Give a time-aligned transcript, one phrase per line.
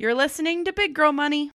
[0.00, 1.50] You're listening to Big Girl Money.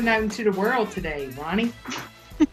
[0.00, 1.72] Putting out into the world today, Ronnie.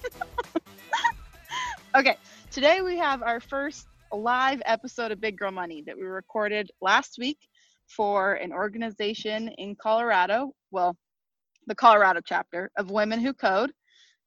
[1.95, 2.17] Okay,
[2.51, 7.15] today we have our first live episode of Big Girl Money that we recorded last
[7.17, 7.39] week
[7.87, 10.95] for an organization in Colorado, well,
[11.65, 13.71] the Colorado chapter of Women Who Code.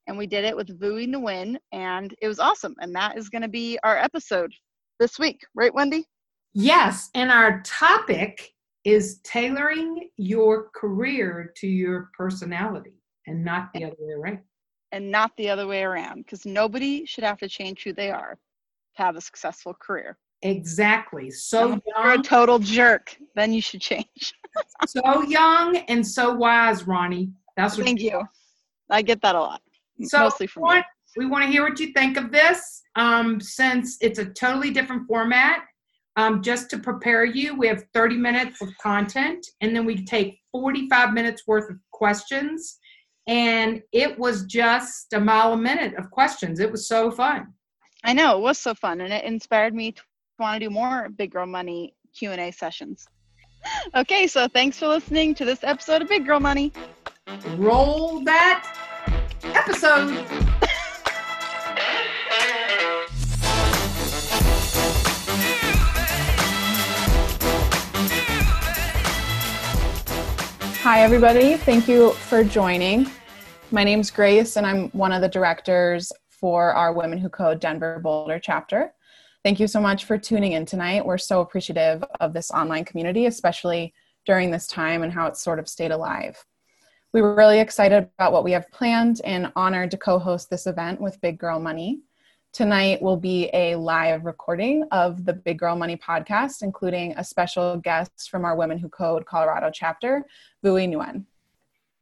[0.08, 2.74] And we did it with Vui Nguyen, and it was awesome.
[2.80, 4.50] And that is going to be our episode
[4.98, 6.06] this week, right, Wendy?
[6.54, 8.50] Yes, and our topic
[8.84, 12.99] is tailoring your career to your personality
[13.30, 14.38] and not the other way around.
[14.92, 18.36] And not the other way around, because nobody should have to change who they are
[18.96, 20.18] to have a successful career.
[20.42, 21.30] Exactly.
[21.30, 24.34] So If you're a total jerk, then you should change.
[24.86, 27.30] so young and so wise, Ronnie.
[27.56, 28.22] That's what Thank you.
[28.90, 29.62] I get that a lot,
[30.02, 30.84] So mostly from what-
[31.16, 32.82] we want to hear what you think of this.
[32.94, 35.64] Um, since it's a totally different format,
[36.16, 40.40] um, just to prepare you, we have 30 minutes of content, and then we take
[40.52, 42.78] 45 minutes worth of questions.
[43.26, 46.58] And it was just a mile a minute of questions.
[46.60, 47.48] It was so fun.
[48.02, 50.02] I know it was so fun, and it inspired me to
[50.38, 53.06] want to do more Big Girl Money Q and A sessions.
[53.94, 56.72] Okay, so thanks for listening to this episode of Big Girl Money.
[57.56, 58.74] Roll that
[59.42, 60.26] episode.
[70.90, 71.56] Hi, everybody.
[71.56, 73.08] Thank you for joining.
[73.70, 78.00] My name's Grace, and I'm one of the directors for our Women Who Code Denver
[78.00, 78.92] Boulder chapter.
[79.44, 81.06] Thank you so much for tuning in tonight.
[81.06, 83.94] We're so appreciative of this online community, especially
[84.26, 86.44] during this time and how it's sort of stayed alive.
[87.12, 90.66] We were really excited about what we have planned and honored to co host this
[90.66, 92.00] event with Big Girl Money.
[92.52, 97.76] Tonight will be a live recording of the Big Girl Money podcast, including a special
[97.76, 100.26] guest from our Women Who Code Colorado chapter,
[100.64, 101.24] Vui Nguyen.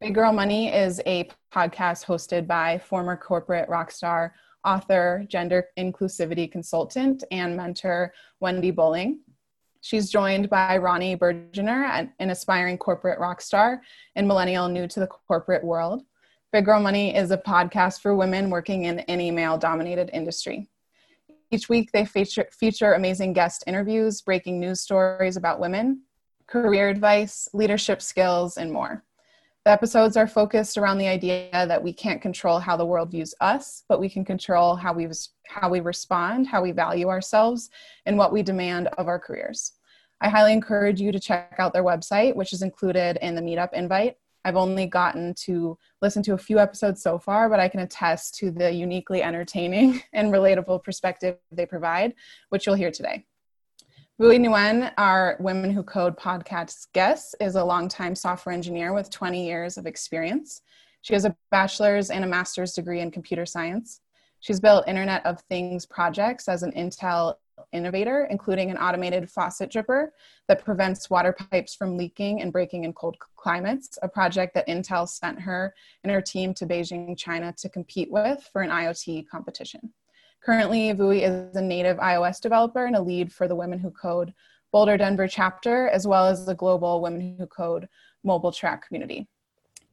[0.00, 6.50] Big Girl Money is a podcast hosted by former corporate rock star, author, gender inclusivity
[6.50, 9.20] consultant, and mentor Wendy Bowling.
[9.82, 13.82] She's joined by Ronnie Bergener, an aspiring corporate rock star
[14.16, 16.04] and millennial new to the corporate world.
[16.50, 20.70] Big Girl Money is a podcast for women working in any male dominated industry.
[21.50, 26.04] Each week, they feature, feature amazing guest interviews, breaking news stories about women,
[26.46, 29.04] career advice, leadership skills, and more.
[29.66, 33.34] The episodes are focused around the idea that we can't control how the world views
[33.42, 35.06] us, but we can control how we,
[35.48, 37.68] how we respond, how we value ourselves,
[38.06, 39.72] and what we demand of our careers.
[40.22, 43.74] I highly encourage you to check out their website, which is included in the meetup
[43.74, 44.16] invite.
[44.44, 48.36] I've only gotten to listen to a few episodes so far, but I can attest
[48.36, 52.14] to the uniquely entertaining and relatable perspective they provide,
[52.48, 53.24] which you'll hear today.
[54.20, 59.46] Vui Nguyen, our Women Who Code podcast guest, is a longtime software engineer with 20
[59.46, 60.62] years of experience.
[61.02, 64.00] She has a bachelor's and a master's degree in computer science.
[64.40, 67.34] She's built Internet of Things projects as an Intel
[67.72, 70.08] innovator, including an automated faucet dripper
[70.46, 75.08] that prevents water pipes from leaking and breaking in cold climates, a project that Intel
[75.08, 79.92] sent her and her team to Beijing, China to compete with for an IoT competition.
[80.44, 84.32] Currently, Vui is a native iOS developer and a lead for the Women Who Code
[84.72, 87.88] Boulder Denver chapter, as well as the global Women Who Code
[88.22, 89.28] mobile track community.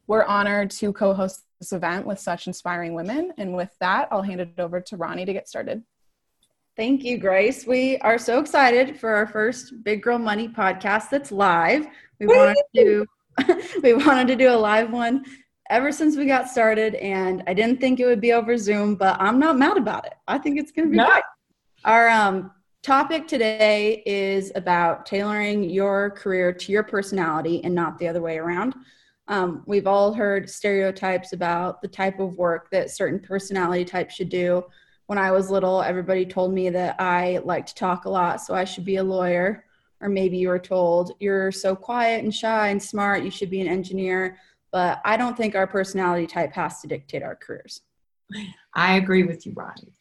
[0.07, 3.33] We're honored to co host this event with such inspiring women.
[3.37, 5.83] And with that, I'll hand it over to Ronnie to get started.
[6.77, 7.65] Thank you, Grace.
[7.65, 11.87] We are so excited for our first Big Girl Money podcast that's live.
[12.19, 13.05] We wanted to do,
[13.83, 15.23] we wanted to do a live one
[15.69, 19.15] ever since we got started, and I didn't think it would be over Zoom, but
[19.21, 20.15] I'm not mad about it.
[20.27, 21.05] I think it's going to be No.
[21.05, 21.23] great.
[21.85, 22.51] Our um,
[22.83, 28.37] topic today is about tailoring your career to your personality and not the other way
[28.37, 28.75] around.
[29.29, 34.29] Um, we've all heard stereotypes about the type of work that certain personality types should
[34.29, 34.65] do
[35.07, 38.55] when I was little, everybody told me that I like to talk a lot, so
[38.55, 39.65] I should be a lawyer.
[40.01, 43.61] Or maybe you were told, you're so quiet and shy and smart, you should be
[43.61, 44.37] an engineer.
[44.71, 47.81] But I don't think our personality type has to dictate our careers.
[48.73, 49.93] I agree with you, Ronnie.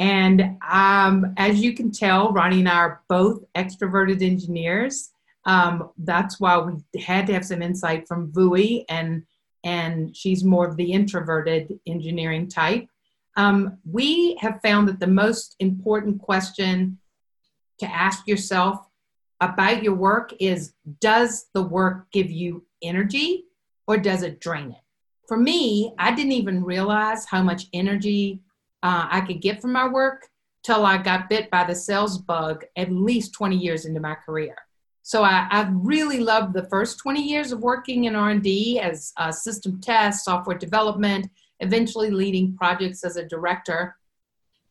[0.00, 5.10] And um, as you can tell, Ronnie and I are both extroverted engineers.
[5.44, 9.24] Um, that's why we had to have some insight from Vui, and
[9.62, 12.88] and she's more of the introverted engineering type.
[13.36, 16.98] Um, we have found that the most important question
[17.80, 18.86] to ask yourself
[19.40, 23.44] about your work is Does the work give you energy
[23.86, 24.78] or does it drain it?
[25.26, 28.40] For me, I didn't even realize how much energy
[28.82, 30.28] uh, I could get from my work
[30.62, 34.56] till I got bit by the sales bug at least 20 years into my career.
[35.02, 39.32] So I, I really loved the first 20 years of working in R&D as a
[39.32, 41.26] system test, software development,
[41.60, 43.96] eventually leading projects as a director.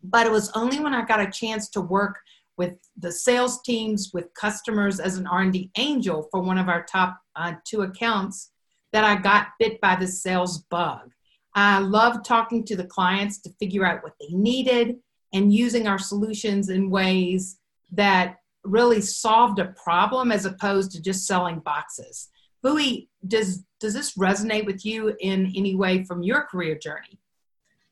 [0.03, 2.19] But it was only when I got a chance to work
[2.57, 7.17] with the sales teams, with customers as an R&D angel for one of our top
[7.35, 8.51] uh, two accounts
[8.91, 11.11] that I got bit by the sales bug.
[11.55, 14.97] I love talking to the clients to figure out what they needed
[15.33, 17.57] and using our solutions in ways
[17.91, 22.29] that really solved a problem as opposed to just selling boxes.
[22.63, 27.19] Vui, does does this resonate with you in any way from your career journey?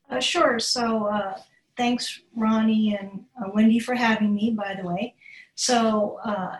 [0.08, 0.58] Uh, sure.
[0.58, 1.38] So uh,
[1.76, 4.50] thanks, Ronnie and uh, Wendy, for having me.
[4.50, 5.14] By the way,
[5.54, 6.56] so uh,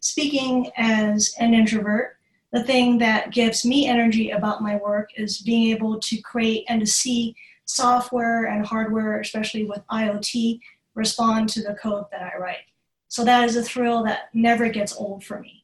[0.00, 2.16] speaking as an introvert,
[2.52, 6.80] the thing that gives me energy about my work is being able to create and
[6.80, 7.34] to see
[7.64, 10.60] software and hardware, especially with IoT,
[10.94, 12.66] respond to the code that I write.
[13.08, 15.61] So that is a thrill that never gets old for me.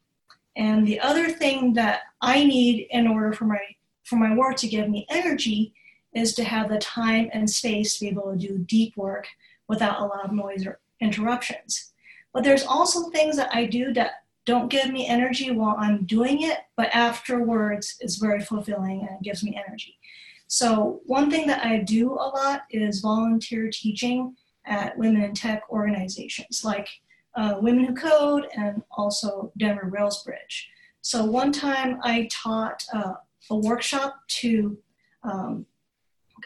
[0.59, 3.61] And the other thing that I need in order for my
[4.05, 5.73] for my work to give me energy
[6.15, 9.27] is to have the time and space to be able to do deep work
[9.69, 11.93] without a lot of noise or interruptions.
[12.33, 16.43] But there's also things that I do that don't give me energy while I'm doing
[16.43, 19.99] it, but afterwards it's very fulfilling and it gives me energy.
[20.47, 24.35] So one thing that I do a lot is volunteer teaching
[24.65, 26.89] at women in tech organizations like
[27.38, 30.69] uh, Women Who Code and also Denver Rails Bridge.
[31.02, 33.14] So one time I taught uh,
[33.50, 34.76] a workshop to
[35.23, 35.64] um,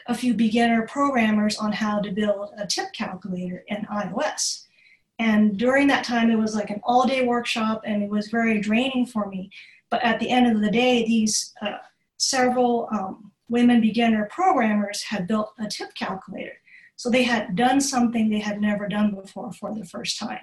[0.07, 4.65] a few beginner programmers on how to build a tip calculator in iOS.
[5.17, 8.59] And during that time, it was like an all day workshop and it was very
[8.59, 9.49] draining for me.
[9.89, 11.77] But at the end of the day, these uh,
[12.17, 16.57] several um, women beginner programmers had built a tip calculator.
[16.95, 20.41] So they had done something they had never done before for the first time.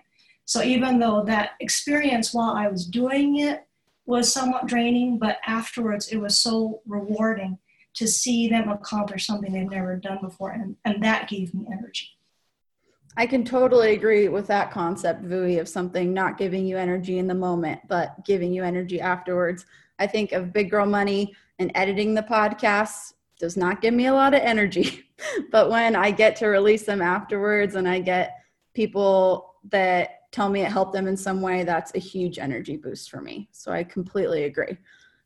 [0.51, 3.69] So even though that experience while I was doing it
[4.05, 7.57] was somewhat draining, but afterwards it was so rewarding
[7.95, 10.51] to see them accomplish something they've never done before.
[10.51, 12.09] And, and that gave me energy.
[13.17, 17.29] I can totally agree with that concept, Vui, of something not giving you energy in
[17.29, 19.67] the moment, but giving you energy afterwards.
[20.01, 24.15] I think of Big Girl Money and editing the podcasts does not give me a
[24.15, 25.05] lot of energy.
[25.53, 28.37] but when I get to release them afterwards and I get
[28.75, 33.11] people that tell me it helped them in some way, that's a huge energy boost
[33.11, 33.49] for me.
[33.53, 34.77] So I completely agree.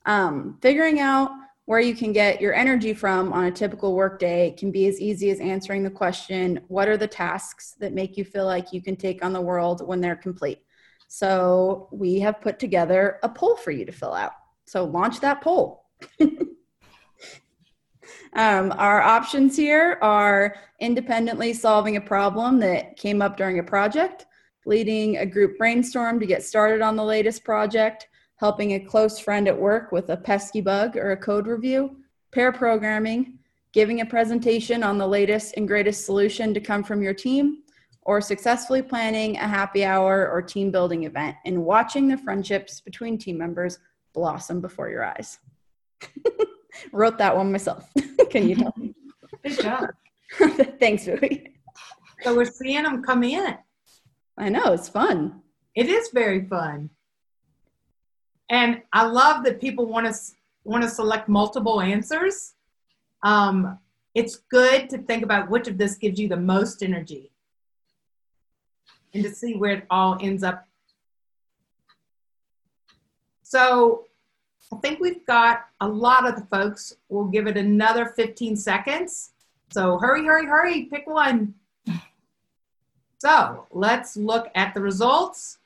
[0.06, 1.30] Um, figuring out
[1.66, 5.30] where you can get your energy from on a typical workday can be as easy
[5.30, 8.96] as answering the question what are the tasks that make you feel like you can
[8.96, 10.62] take on the world when they're complete
[11.08, 14.32] so we have put together a poll for you to fill out
[14.66, 15.86] so launch that poll
[18.34, 24.26] um, our options here are independently solving a problem that came up during a project
[24.66, 29.48] leading a group brainstorm to get started on the latest project helping a close friend
[29.48, 31.96] at work with a pesky bug or a code review,
[32.32, 33.38] pair programming,
[33.72, 37.62] giving a presentation on the latest and greatest solution to come from your team,
[38.02, 43.16] or successfully planning a happy hour or team building event and watching the friendships between
[43.16, 43.78] team members
[44.12, 45.38] blossom before your eyes.
[46.92, 47.90] Wrote that one myself.
[48.30, 48.94] Can you tell me?
[49.42, 49.88] Good job.
[50.80, 51.52] Thanks, Vui.
[52.22, 53.56] So we're seeing them come in.
[54.36, 55.42] I know, it's fun.
[55.74, 56.90] It is very fun.
[58.50, 60.14] And I love that people want to
[60.64, 62.54] want to select multiple answers.
[63.22, 63.78] Um,
[64.14, 67.30] it's good to think about which of this gives you the most energy
[69.12, 70.66] and to see where it all ends up.
[73.42, 74.06] So
[74.72, 76.94] I think we've got a lot of the folks.
[77.08, 79.32] We'll give it another 15 seconds.
[79.70, 81.54] So hurry, hurry, hurry, pick one.
[83.24, 85.56] So let's look at the results.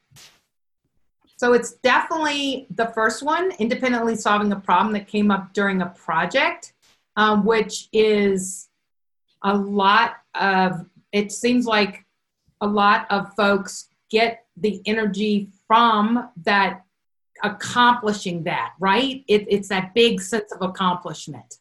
[1.38, 5.86] So it's definitely the first one, independently solving a problem that came up during a
[5.86, 6.74] project,
[7.16, 8.68] um, which is
[9.42, 12.04] a lot of, it seems like
[12.60, 16.84] a lot of folks get the energy from that
[17.42, 19.24] accomplishing that, right?
[19.26, 21.58] It, it's that big sense of accomplishment.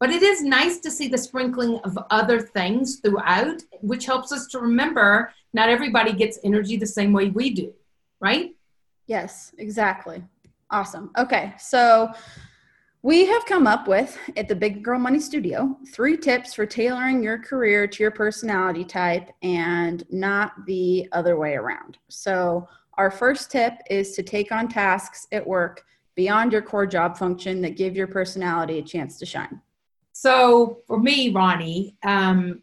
[0.00, 4.46] But it is nice to see the sprinkling of other things throughout, which helps us
[4.48, 7.72] to remember not everybody gets energy the same way we do,
[8.20, 8.54] right?
[9.06, 10.22] Yes, exactly.
[10.70, 11.10] Awesome.
[11.18, 12.12] Okay, so
[13.02, 17.22] we have come up with at the Big Girl Money Studio three tips for tailoring
[17.22, 21.98] your career to your personality type and not the other way around.
[22.08, 25.84] So, our first tip is to take on tasks at work
[26.16, 29.60] beyond your core job function that give your personality a chance to shine.
[30.20, 32.62] So for me, Ronnie, um,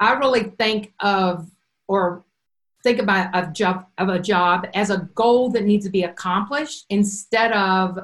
[0.00, 1.46] I really think of
[1.86, 2.24] or
[2.82, 6.86] think about a job of a job as a goal that needs to be accomplished
[6.88, 7.98] instead of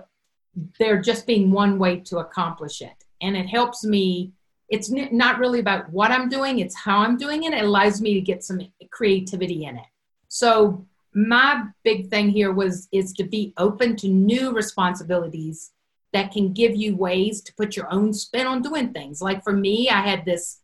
[0.78, 2.92] there just being one way to accomplish it.
[3.22, 4.32] And it helps me.
[4.68, 7.54] It's not really about what I'm doing; it's how I'm doing it.
[7.54, 9.90] It allows me to get some creativity in it.
[10.28, 15.72] So my big thing here was is to be open to new responsibilities
[16.16, 19.20] that can give you ways to put your own spin on doing things.
[19.20, 20.60] Like for me, I had this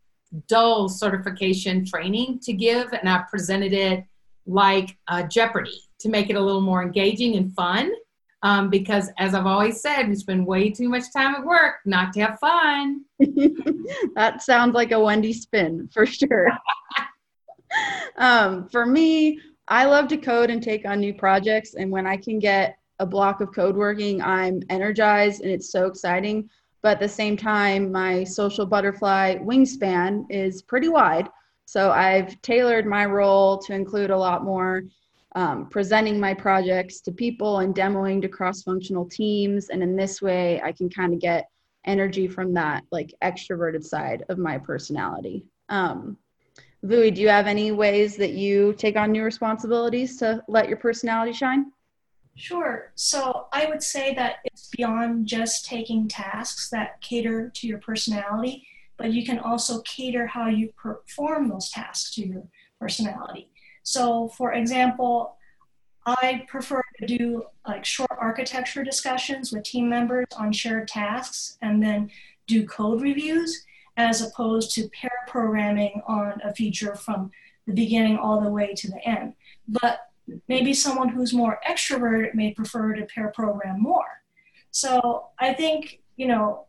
[0.49, 4.04] dull certification training to give, and I presented it
[4.47, 7.92] like uh, Jeopardy to make it a little more engaging and fun.
[8.42, 12.14] Um, because as I've always said, we spend way too much time at work not
[12.14, 13.04] to have fun.
[14.16, 16.49] that sounds like a Wendy spin for sure.
[18.16, 22.16] um, for me, I love to code and take on new projects, and when I
[22.16, 26.49] can get a block of code working, I'm energized and it's so exciting.
[26.82, 31.28] But at the same time, my social butterfly wingspan is pretty wide.
[31.64, 34.85] So I've tailored my role to include a lot more
[35.35, 39.68] um, presenting my projects to people and demoing to cross functional teams.
[39.68, 41.49] And in this way, I can kind of get
[41.85, 45.44] energy from that like extroverted side of my personality.
[45.68, 46.16] Um,
[46.85, 50.78] Vui, do you have any ways that you take on new responsibilities to let your
[50.78, 51.73] personality shine?
[52.35, 52.93] Sure.
[52.95, 58.67] So I would say that it's beyond just taking tasks that cater to your personality,
[58.97, 62.45] but you can also cater how you perform those tasks to your
[62.81, 63.51] personality.
[63.83, 65.37] So, for example,
[66.07, 71.83] I prefer to do like short architecture discussions with team members on shared tasks and
[71.83, 72.11] then
[72.47, 73.65] do code reviews
[73.97, 77.31] as opposed to pair programming on a feature from
[77.67, 79.35] the beginning all the way to the end.
[79.69, 80.12] But
[80.49, 84.23] maybe someone who's more extroverted may prefer to pair program more.
[84.71, 86.67] So I think, you know,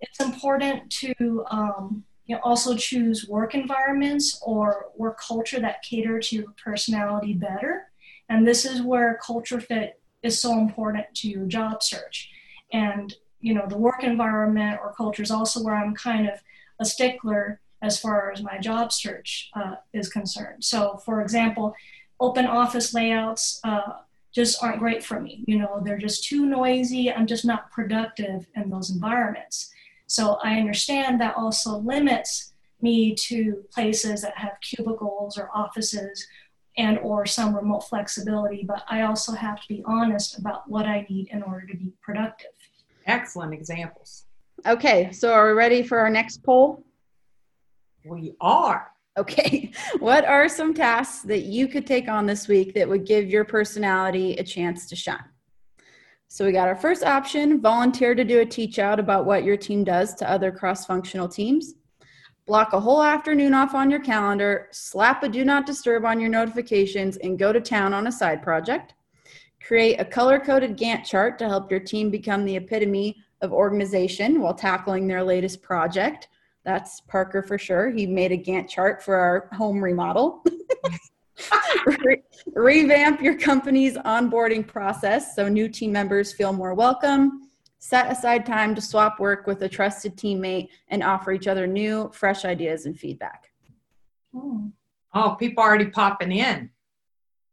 [0.00, 6.18] it's important to um, you know, also choose work environments or work culture that cater
[6.18, 7.88] to your personality better.
[8.28, 12.28] And this is where culture fit is so important to your job search.
[12.72, 16.40] And, you know, the work environment or culture is also where I'm kind of
[16.80, 20.64] a stickler as far as my job search uh, is concerned.
[20.64, 21.74] So, for example,
[22.20, 23.92] open office layouts uh,
[24.32, 25.44] just aren't great for me.
[25.46, 27.12] You know, they're just too noisy.
[27.12, 29.70] I'm just not productive in those environments.
[30.06, 36.26] So I understand that also limits me to places that have cubicles or offices
[36.76, 41.06] and or some remote flexibility but i also have to be honest about what i
[41.08, 42.50] need in order to be productive
[43.06, 44.24] excellent examples
[44.66, 46.82] okay so are we ready for our next poll
[48.04, 52.86] we are Okay, what are some tasks that you could take on this week that
[52.86, 55.24] would give your personality a chance to shine?
[56.28, 59.56] So we got our first option volunteer to do a teach out about what your
[59.56, 61.74] team does to other cross functional teams.
[62.46, 66.28] Block a whole afternoon off on your calendar, slap a do not disturb on your
[66.28, 68.92] notifications, and go to town on a side project.
[69.66, 74.40] Create a color coded Gantt chart to help your team become the epitome of organization
[74.40, 76.28] while tackling their latest project.
[76.66, 77.90] That's Parker for sure.
[77.90, 80.44] He made a Gantt chart for our home remodel.
[81.86, 82.22] Re-
[82.54, 87.48] revamp your company's onboarding process so new team members feel more welcome.
[87.78, 92.10] Set aside time to swap work with a trusted teammate and offer each other new,
[92.12, 93.52] fresh ideas and feedback.
[94.34, 94.72] Oh,
[95.14, 96.70] oh people already popping in.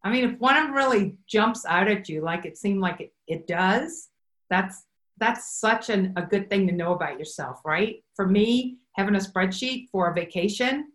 [0.04, 3.00] I mean, if one of them really jumps out at you like it seemed like
[3.00, 4.10] it, it does,
[4.50, 4.86] that's
[5.20, 8.04] that's such an, a good thing to know about yourself, right?
[8.16, 10.92] For me, having a spreadsheet for a vacation,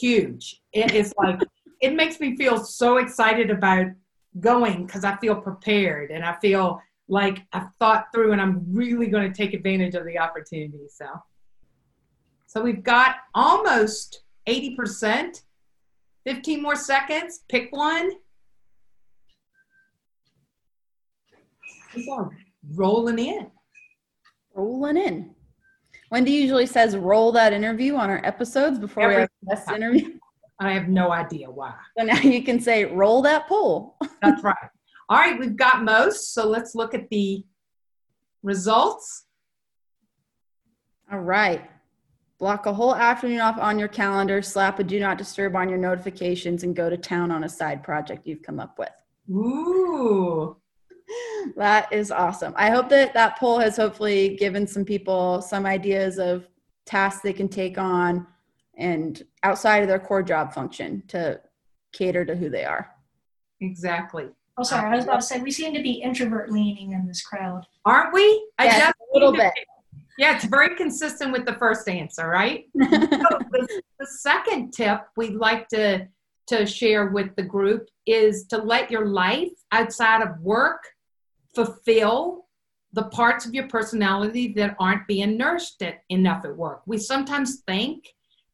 [0.00, 0.60] huge.
[0.72, 1.40] It is like,
[1.80, 3.86] it makes me feel so excited about
[4.38, 9.08] going because I feel prepared and I feel like I've thought through and I'm really
[9.08, 10.86] going to take advantage of the opportunity.
[10.88, 11.06] So,
[12.46, 15.42] so we've got almost 80%.
[16.26, 17.40] 15 more seconds.
[17.48, 18.12] Pick one.
[22.74, 23.50] Rolling in.
[24.54, 25.34] Rolling in.
[26.10, 29.70] Wendy usually says roll that interview on our episodes before Every we have the best
[29.70, 30.18] interview.
[30.58, 31.74] I have no idea why.
[31.98, 33.96] So now you can say roll that poll.
[34.22, 34.56] That's right.
[35.08, 36.34] All right, we've got most.
[36.34, 37.44] So let's look at the
[38.42, 39.24] results.
[41.10, 41.68] All right.
[42.38, 45.78] Block a whole afternoon off on your calendar, slap a do not disturb on your
[45.78, 48.90] notifications, and go to town on a side project you've come up with.
[49.30, 50.56] Ooh.
[51.56, 52.52] That is awesome.
[52.56, 56.46] I hope that that poll has hopefully given some people some ideas of
[56.86, 58.26] tasks they can take on
[58.76, 61.40] and outside of their core job function to
[61.92, 62.90] cater to who they are.
[63.60, 64.28] Exactly.
[64.58, 67.22] Oh, sorry, I was about to say we seem to be introvert leaning in this
[67.22, 67.64] crowd.
[67.84, 68.48] Aren't we?
[68.58, 69.52] I Yes, just a little bit.
[70.18, 72.66] Yeah, it's very consistent with the first answer, right?
[72.78, 76.08] So the, the second tip we'd like to
[76.48, 80.82] to share with the group is to let your life outside of work
[81.54, 82.46] fulfill
[82.92, 86.82] the parts of your personality that aren't being nourished at, enough at work.
[86.86, 88.08] We sometimes think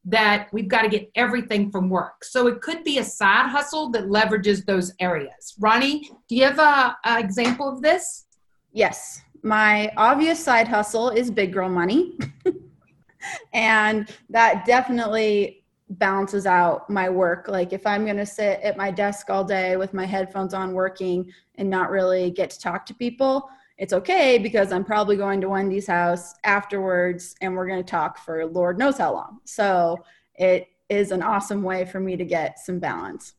[0.05, 2.23] that we've got to get everything from work.
[2.23, 5.55] So it could be a side hustle that leverages those areas.
[5.59, 8.27] Ronnie, do you have a, a example of this?
[8.71, 12.17] Yes, my obvious side hustle is big girl money.
[13.53, 17.47] and that definitely balances out my work.
[17.47, 20.73] Like if I'm going to sit at my desk all day with my headphones on
[20.73, 25.39] working and not really get to talk to people, it's okay because I'm probably going
[25.41, 29.39] to Wendy's house afterwards and we're going to talk for Lord knows how long.
[29.45, 30.03] So
[30.35, 33.33] it is an awesome way for me to get some balance.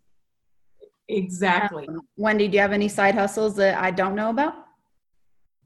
[1.09, 1.89] Exactly.
[1.89, 4.55] Um, Wendy, do you have any side hustles that I don't know about?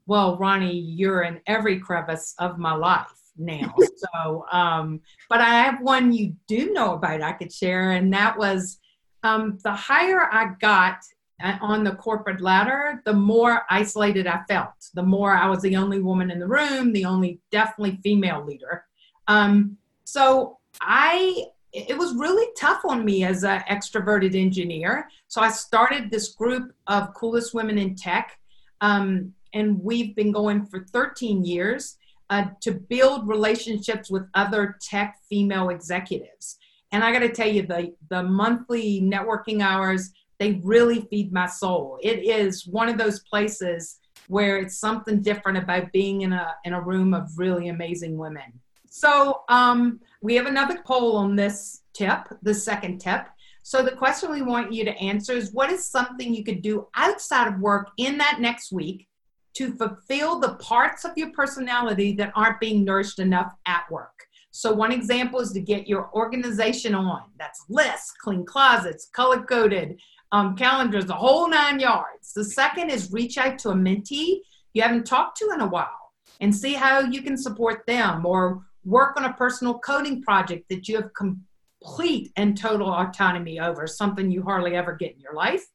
[0.05, 3.73] well, Ronnie, you're in every crevice of my life now.
[3.95, 8.37] so, um, but I have one you do know about I could share, and that
[8.37, 8.79] was
[9.23, 10.97] um, the higher I got
[11.41, 15.75] uh, on the corporate ladder, the more isolated I felt, the more I was the
[15.75, 18.85] only woman in the room, the only definitely female leader.
[19.27, 25.09] Um, so I it was really tough on me as an extroverted engineer.
[25.27, 28.37] So I started this group of coolest women in tech.
[28.81, 31.97] Um, and we've been going for 13 years
[32.33, 36.57] uh, to build relationships with other tech female executives.
[36.91, 41.45] And I got to tell you, the the monthly networking hours they really feed my
[41.45, 41.99] soul.
[42.01, 43.99] It is one of those places
[44.29, 48.49] where it's something different about being in a in a room of really amazing women.
[48.89, 53.27] So um, we have another poll on this tip, the second tip.
[53.61, 56.87] So the question we want you to answer is what is something you could do
[56.95, 59.07] outside of work in that next week
[59.55, 64.25] to fulfill the parts of your personality that aren't being nourished enough at work.
[64.51, 67.23] So one example is to get your organization on.
[67.39, 69.99] That's lists, clean closets, color coded,
[70.31, 72.33] um, calendars, the whole nine yards.
[72.33, 74.41] The second is reach out to a mentee
[74.73, 76.11] you haven't talked to in a while
[76.41, 80.87] and see how you can support them or work on a personal coding project that
[80.87, 85.65] you have complete and total autonomy over, something you hardly ever get in your life,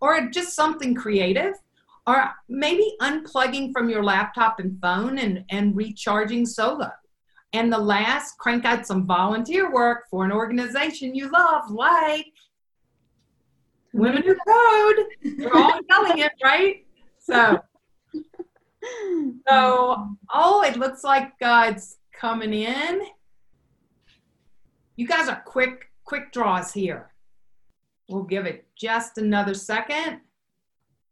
[0.00, 1.54] or just something creative
[2.06, 6.90] or maybe unplugging from your laptop and phone and, and recharging solo.
[7.52, 12.26] And the last, crank out some volunteer work for an organization you love, like
[13.92, 15.06] Women Who Code.
[15.38, 16.84] We're all telling it, right?
[17.20, 17.60] So,
[19.48, 23.02] so oh, it looks like uh, it's coming in.
[24.96, 27.12] You guys are quick, quick draws here.
[28.08, 30.20] We'll give it just another second.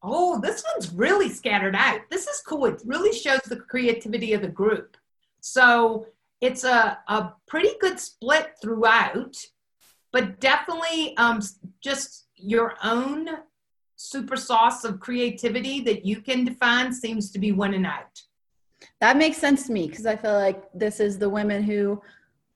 [0.03, 2.01] Oh, this one's really scattered out.
[2.11, 2.67] This is cool.
[2.67, 4.97] It really shows the creativity of the group.
[5.41, 6.07] So
[6.41, 9.37] it's a, a pretty good split throughout,
[10.13, 11.41] but definitely um,
[11.81, 13.29] just your own
[13.97, 18.21] super sauce of creativity that you can define seems to be winning out.
[19.01, 22.03] That makes sense to me because I feel like this is the women who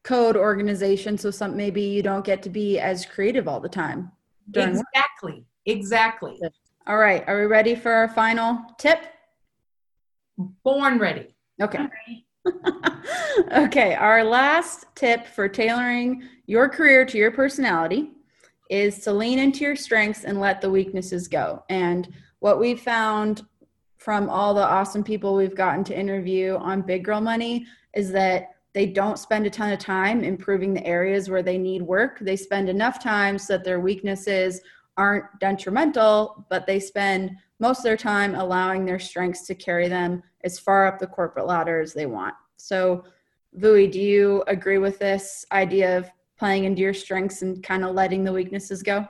[0.02, 1.16] code organization.
[1.16, 4.10] So some maybe you don't get to be as creative all the time.
[4.52, 5.32] Exactly.
[5.32, 5.44] Work.
[5.66, 6.40] Exactly.
[6.88, 7.24] All right.
[7.26, 9.00] Are we ready for our final tip?
[10.62, 11.34] Born ready.
[11.60, 11.84] Okay.
[13.52, 13.94] okay.
[13.96, 18.12] Our last tip for tailoring your career to your personality
[18.70, 21.64] is to lean into your strengths and let the weaknesses go.
[21.70, 23.44] And what we found
[23.98, 28.50] from all the awesome people we've gotten to interview on Big Girl Money is that
[28.74, 32.18] they don't spend a ton of time improving the areas where they need work.
[32.20, 34.60] They spend enough time so that their weaknesses
[34.96, 40.22] aren't detrimental, but they spend most of their time allowing their strengths to carry them
[40.44, 42.34] as far up the corporate ladder as they want.
[42.56, 43.04] So,
[43.54, 47.94] Vui, do you agree with this idea of playing into your strengths and kind of
[47.94, 49.06] letting the weaknesses go?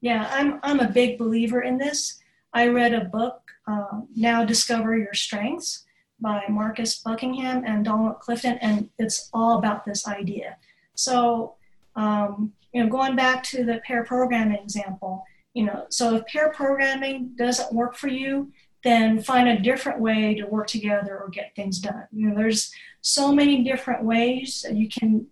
[0.00, 2.20] Yeah, I'm I'm a big believer in this.
[2.54, 5.84] I read a book, uh, Now Discover Your Strengths,
[6.22, 10.56] by Marcus Buckingham and Donald Clifton, and it's all about this idea.
[10.94, 11.56] So
[11.96, 16.50] um, you know, going back to the pair programming example, you know, so if pair
[16.50, 18.50] programming doesn't work for you,
[18.84, 22.06] then find a different way to work together or get things done.
[22.10, 25.26] You know, there's so many different ways you can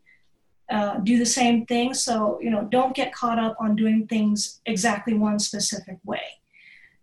[0.70, 1.94] uh, do the same thing.
[1.94, 6.22] So, you know, don't get caught up on doing things exactly one specific way.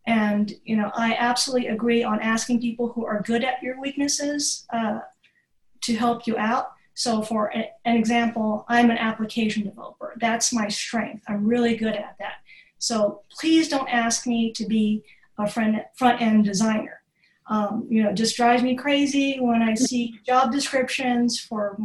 [0.05, 4.65] And, you know, I absolutely agree on asking people who are good at your weaknesses
[4.71, 4.99] uh,
[5.81, 6.71] to help you out.
[6.97, 10.15] So, for a, an example, I'm an application developer.
[10.19, 11.23] That's my strength.
[11.27, 12.37] I'm really good at that.
[12.79, 15.03] So, please don't ask me to be
[15.37, 15.77] a front
[16.19, 17.01] end designer.
[17.51, 21.77] Um, you know, it just drives me crazy when I see job descriptions for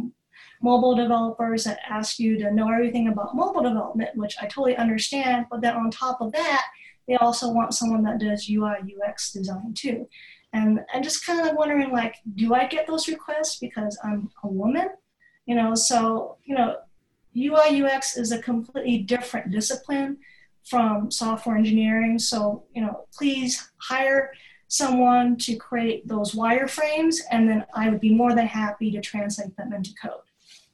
[0.63, 5.45] mobile developers that ask you to know everything about mobile development, which I totally understand.
[5.51, 6.65] But then on top of that,
[7.07, 10.07] they also want someone that does UI UX design too.
[10.53, 14.47] And I'm just kind of wondering, like, do I get those requests because I'm a
[14.47, 14.89] woman?
[15.45, 16.77] You know, so you know,
[17.35, 20.17] UI UX is a completely different discipline
[20.65, 22.19] from software engineering.
[22.19, 24.31] So you know, please hire
[24.67, 29.55] someone to create those wireframes, and then I would be more than happy to translate
[29.55, 30.21] them into code.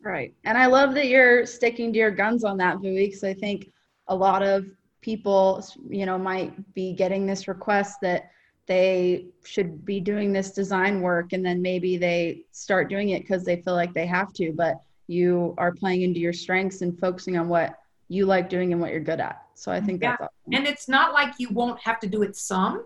[0.02, 0.34] Right.
[0.46, 3.72] And I love that you're sticking to your guns on that, Vui, because I think
[4.08, 4.66] a lot of
[5.02, 8.32] people, you know, might be getting this request that
[8.70, 13.44] they should be doing this design work and then maybe they start doing it because
[13.44, 17.38] they feel like they have to, but you are playing into your strengths and focusing
[17.38, 19.42] on what you like doing and what you're good at.
[19.56, 20.12] So I think yeah.
[20.12, 20.54] that's awesome.
[20.54, 22.86] And it's not like you won't have to do it some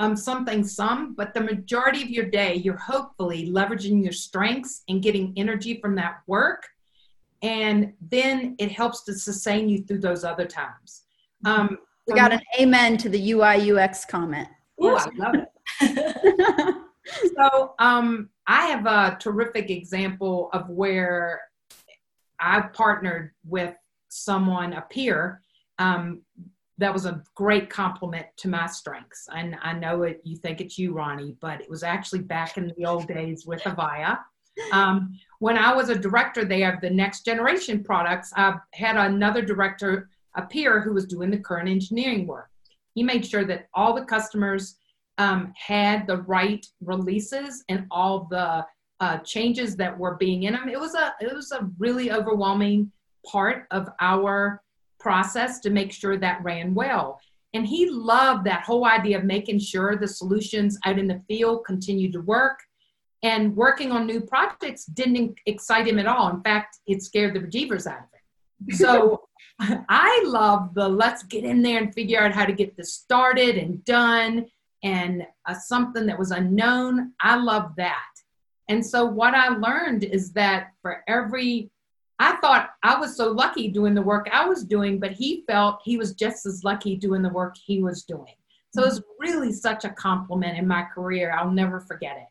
[0.00, 5.02] um, something some, but the majority of your day, you're hopefully leveraging your strengths and
[5.02, 6.66] getting energy from that work.
[7.42, 11.02] And then it helps to sustain you through those other times.
[11.44, 14.48] Um, we got an amen to the UI UX comment.
[14.80, 16.76] Oh, I love it.
[17.36, 21.40] so um, I have a terrific example of where
[22.38, 23.74] I partnered with
[24.08, 25.42] someone, a peer,
[25.78, 26.22] um,
[26.78, 29.28] that was a great compliment to my strengths.
[29.34, 32.72] And I know it, you think it's you, Ronnie, but it was actually back in
[32.76, 34.18] the old days with Avaya.
[34.72, 39.42] Um, when I was a director there of the next generation products, I had another
[39.42, 42.48] director, a peer, who was doing the current engineering work.
[42.94, 44.76] He made sure that all the customers
[45.18, 48.64] um, had the right releases and all the
[49.00, 50.68] uh, changes that were being in them.
[50.68, 52.90] It was a it was a really overwhelming
[53.26, 54.62] part of our
[54.98, 57.20] process to make sure that ran well.
[57.52, 61.64] And he loved that whole idea of making sure the solutions out in the field
[61.66, 62.60] continued to work.
[63.22, 66.30] And working on new projects didn't excite him at all.
[66.30, 68.76] In fact, it scared the bejeebers out of him.
[68.76, 69.24] So
[69.88, 73.56] I love the let's get in there and figure out how to get this started
[73.58, 74.46] and done
[74.82, 77.12] and uh, something that was unknown.
[77.20, 78.06] I love that.
[78.68, 81.70] And so what I learned is that for every
[82.18, 85.80] I thought I was so lucky doing the work I was doing, but he felt
[85.84, 88.34] he was just as lucky doing the work he was doing.
[88.74, 91.34] So it's really such a compliment in my career.
[91.36, 92.28] I'll never forget it.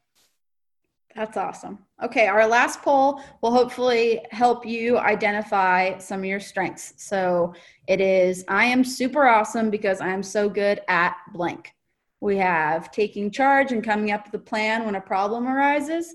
[1.16, 1.80] That's awesome.
[2.04, 6.94] Okay, our last poll will hopefully help you identify some of your strengths.
[6.98, 7.54] So
[7.88, 11.74] it is I am super awesome because I am so good at blank.
[12.22, 16.14] We have taking charge and coming up with a plan when a problem arises,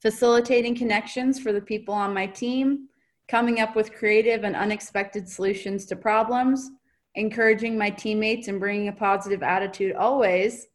[0.00, 2.88] facilitating connections for the people on my team,
[3.28, 6.70] coming up with creative and unexpected solutions to problems,
[7.14, 10.66] encouraging my teammates and bringing a positive attitude always,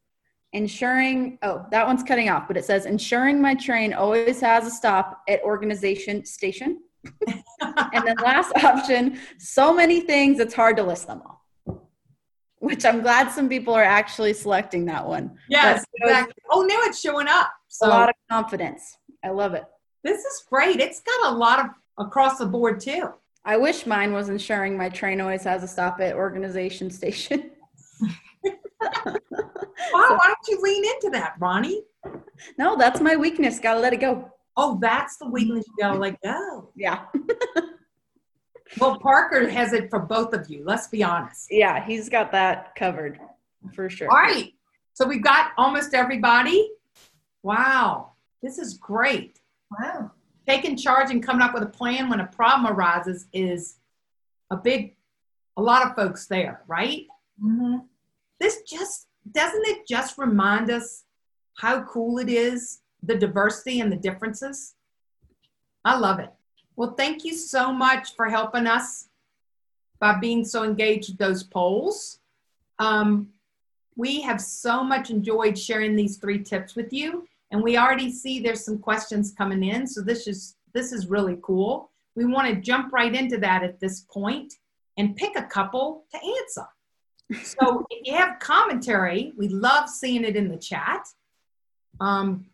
[0.53, 4.71] ensuring, oh, that one's cutting off, but it says ensuring my train always has a
[4.71, 6.81] stop at organization station.
[7.61, 11.41] and then last option, so many things it's hard to list them all.
[12.59, 15.35] Which I'm glad some people are actually selecting that one.
[15.49, 16.43] Yes, exactly.
[16.51, 17.49] Oh, now it's showing up.
[17.69, 17.87] So.
[17.87, 18.97] A lot of confidence.
[19.23, 19.63] I love it.
[20.03, 20.79] This is great.
[20.79, 21.65] It's got a lot of
[22.05, 23.09] across the board too.
[23.43, 27.51] I wish mine was ensuring my train always has a stop at organization station.
[29.03, 29.19] why,
[29.91, 31.83] why don't you lean into that, Ronnie?
[32.57, 33.59] No, that's my weakness.
[33.59, 34.31] Gotta let it go.
[34.57, 36.69] Oh, that's the weakness you gotta let go.
[36.75, 37.05] Yeah.
[38.79, 40.63] well, Parker has it for both of you.
[40.65, 41.47] Let's be honest.
[41.51, 43.19] Yeah, he's got that covered
[43.73, 44.09] for sure.
[44.09, 44.53] All right.
[44.93, 46.69] So we've got almost everybody.
[47.43, 48.13] Wow.
[48.41, 49.39] This is great.
[49.79, 50.11] Wow
[50.47, 53.77] taking charge and coming up with a plan when a problem arises is
[54.49, 54.95] a big
[55.57, 57.05] a lot of folks there right
[57.43, 57.77] mm-hmm.
[58.41, 61.04] This just doesn't it just remind us
[61.58, 64.75] how cool it is the diversity and the differences
[65.86, 66.32] i love it
[66.75, 69.08] well thank you so much for helping us
[69.99, 72.19] by being so engaged with those polls
[72.80, 73.27] um,
[73.95, 78.39] we have so much enjoyed sharing these three tips with you and we already see
[78.39, 79.86] there's some questions coming in.
[79.86, 81.91] So this is, this is really cool.
[82.15, 84.54] We want to jump right into that at this point
[84.97, 86.67] and pick a couple to answer.
[87.43, 91.07] So if you have commentary, we love seeing it in the chat.
[91.99, 92.45] Um,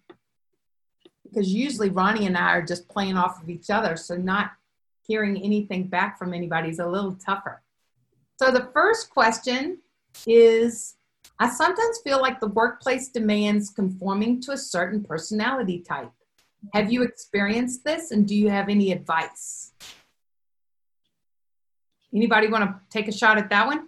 [1.24, 4.52] because usually Ronnie and I are just playing off of each other, so not
[5.06, 7.62] hearing anything back from anybody is a little tougher.
[8.38, 9.80] So the first question
[10.26, 10.96] is
[11.40, 16.12] I sometimes feel like the workplace demands conforming to a certain personality type.
[16.74, 19.72] Have you experienced this and do you have any advice?
[22.14, 23.88] Anybody want to take a shot at that one?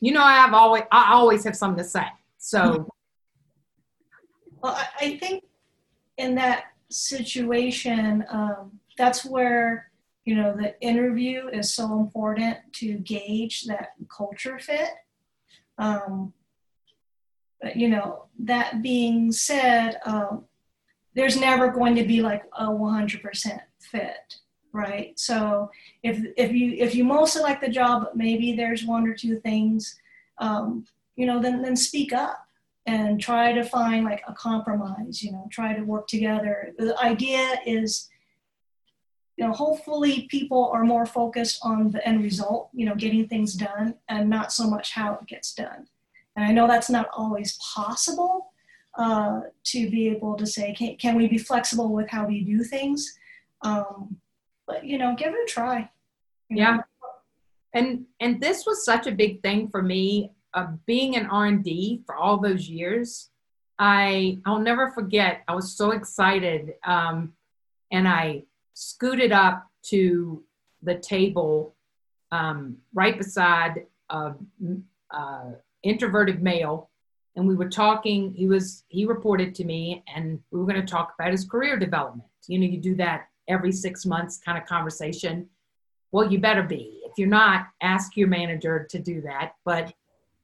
[0.00, 2.06] You know, I have always I always have something to say.
[2.38, 2.88] So
[4.64, 5.44] Well, I, think
[6.16, 9.90] in that situation, um, that's where
[10.24, 14.88] you know the interview is so important to gauge that culture fit.
[15.76, 16.32] Um,
[17.60, 20.46] but you know, that being said, um,
[21.14, 24.36] there's never going to be like a 100% fit,
[24.74, 25.18] right?
[25.18, 25.70] So
[26.02, 29.38] if if you if you mostly like the job, but maybe there's one or two
[29.40, 29.98] things,
[30.38, 30.84] um,
[31.16, 32.46] you know, then then speak up
[32.86, 35.22] and try to find like a compromise.
[35.22, 36.72] You know, try to work together.
[36.76, 38.10] The idea is
[39.36, 43.54] you know, hopefully people are more focused on the end result, you know, getting things
[43.54, 45.88] done and not so much how it gets done.
[46.36, 48.52] And I know that's not always possible
[48.96, 52.62] uh, to be able to say, can, can we be flexible with how we do
[52.62, 53.18] things?
[53.62, 54.16] Um,
[54.82, 55.90] you know, give it a try.
[56.48, 56.62] you know.
[56.62, 56.78] Yeah.
[57.72, 62.14] and and this was such a big thing for me uh, being an r&d for
[62.16, 63.30] all those years
[63.78, 67.32] i i'll never forget i was so excited um,
[67.90, 68.42] and i
[68.74, 70.42] scooted up to
[70.82, 71.74] the table
[72.32, 74.32] um, right beside a,
[75.10, 76.90] a introverted male
[77.36, 80.86] and we were talking he was he reported to me and we were going to
[80.86, 84.66] talk about his career development you know you do that every six months kind of
[84.66, 85.48] conversation.
[86.12, 87.00] Well you better be.
[87.04, 89.54] If you're not ask your manager to do that.
[89.64, 89.92] But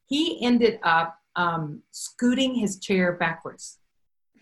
[0.07, 3.79] he ended up um, scooting his chair backwards.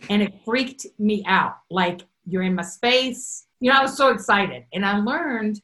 [0.09, 1.59] And it freaked me out.
[1.71, 3.47] Like you're in my space.
[3.61, 4.65] You know i was so excited.
[4.73, 5.61] And i learned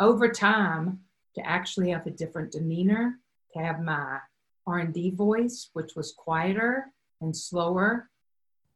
[0.00, 1.00] over time
[1.34, 3.18] to actually have a different demeanor
[3.52, 4.18] to have my
[4.66, 6.86] r&d voice which was quieter
[7.20, 8.10] and slower.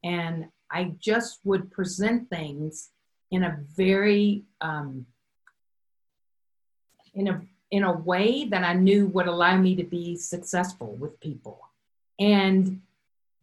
[0.05, 2.90] And i just would present things
[3.30, 5.06] in a very um,
[7.14, 7.40] in a
[7.70, 11.60] in a way that I knew would allow me to be successful with people.
[12.18, 12.82] And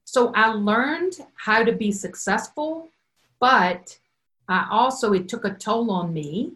[0.04, 2.90] so I learned how to be successful,
[3.40, 3.98] but
[4.50, 6.54] I also, it took a toll on me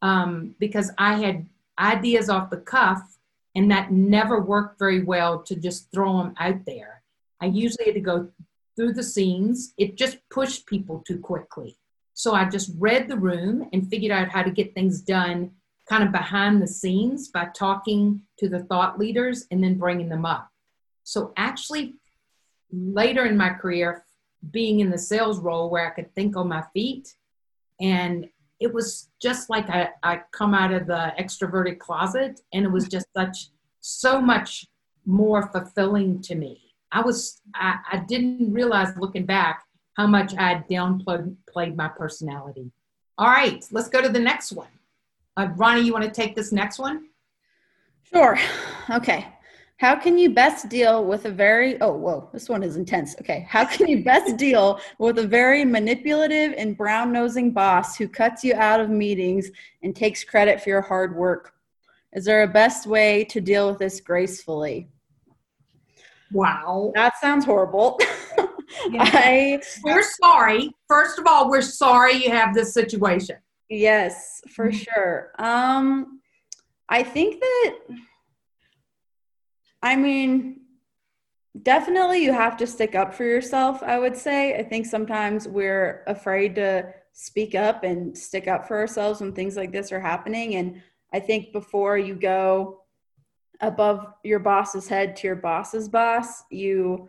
[0.00, 1.46] um, because I had
[1.78, 3.18] ideas off the cuff
[3.54, 7.02] and that never worked very well to just throw them out there.
[7.40, 8.28] I usually had to go
[8.76, 9.74] through the scenes.
[9.76, 11.76] It just pushed people too quickly.
[12.22, 15.50] So I just read the room and figured out how to get things done
[15.88, 20.24] kind of behind the scenes by talking to the thought leaders and then bringing them
[20.24, 20.48] up.
[21.02, 21.96] So, actually,
[22.70, 24.04] later in my career,
[24.52, 27.12] being in the sales role where I could think on my feet,
[27.80, 28.28] and
[28.60, 32.86] it was just like I, I come out of the extroverted closet, and it was
[32.86, 33.48] just such
[33.80, 34.68] so much
[35.04, 36.72] more fulfilling to me.
[36.92, 39.64] I was I, I didn't realize looking back
[39.96, 42.70] how much I downplayed my personality.
[43.18, 44.68] All right, let's go to the next one.
[45.36, 47.08] Uh, Ronnie, you want to take this next one?
[48.02, 48.38] Sure.
[48.90, 49.26] Okay.
[49.78, 53.16] How can you best deal with a very, oh, whoa, this one is intense.
[53.20, 53.46] Okay.
[53.48, 58.44] How can you best deal with a very manipulative and brown nosing boss who cuts
[58.44, 59.50] you out of meetings
[59.82, 61.54] and takes credit for your hard work?
[62.12, 64.88] Is there a best way to deal with this gracefully?
[66.30, 66.92] Wow.
[66.94, 67.98] That sounds horrible.
[68.98, 70.70] I, We're sorry.
[70.88, 73.36] First of all, we're sorry you have this situation.
[73.68, 74.74] Yes, for Mhm.
[74.86, 75.32] sure.
[75.38, 76.20] Um,
[76.88, 77.74] I think that,
[79.82, 80.60] I mean,
[81.62, 84.56] definitely you have to stick up for yourself, I would say.
[84.58, 89.56] I think sometimes we're afraid to speak up and stick up for ourselves when things
[89.56, 90.54] like this are happening.
[90.56, 92.82] And I think before you go
[93.60, 97.08] above your boss's head to your boss's boss, you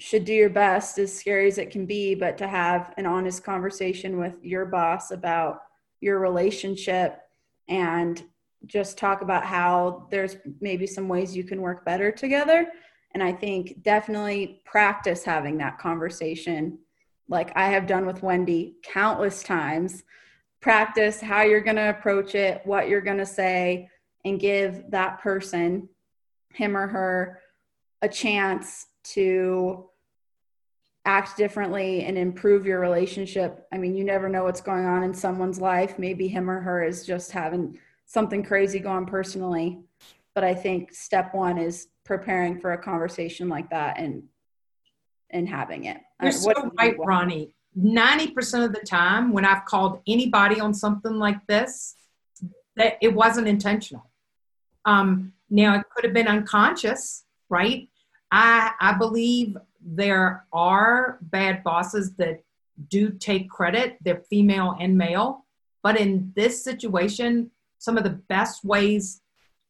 [0.00, 3.44] should do your best, as scary as it can be, but to have an honest
[3.44, 5.60] conversation with your boss about
[6.00, 7.20] your relationship
[7.68, 8.24] and
[8.64, 12.68] just talk about how there's maybe some ways you can work better together.
[13.12, 16.78] And I think definitely practice having that conversation,
[17.28, 20.02] like I have done with Wendy countless times.
[20.62, 23.90] Practice how you're going to approach it, what you're going to say,
[24.24, 25.90] and give that person,
[26.54, 27.40] him or her,
[28.02, 29.86] a chance to
[31.04, 33.66] act differently and improve your relationship.
[33.72, 35.98] I mean, you never know what's going on in someone's life.
[35.98, 39.80] Maybe him or her is just having something crazy going personally.
[40.34, 44.22] but I think step one is preparing for a conversation like that and
[45.30, 45.98] and having it.
[46.22, 47.08] You're Uh, so you right, want?
[47.08, 47.54] Ronnie.
[47.78, 51.94] 90% of the time when I've called anybody on something like this,
[52.76, 54.08] that it wasn't intentional.
[54.84, 57.88] Um, now it could have been unconscious, right?
[58.30, 62.42] I I believe there are bad bosses that
[62.88, 65.44] do take credit, they're female and male.
[65.82, 69.22] But in this situation, some of the best ways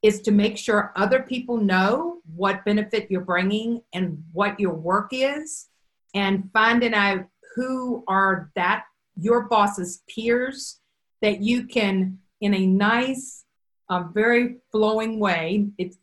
[0.02, 5.10] is to make sure other people know what benefit you're bringing and what your work
[5.12, 5.68] is
[6.14, 8.84] and finding out who are that
[9.16, 10.80] your boss's peers
[11.20, 13.44] that you can in a nice
[13.90, 15.98] uh, very flowing way it's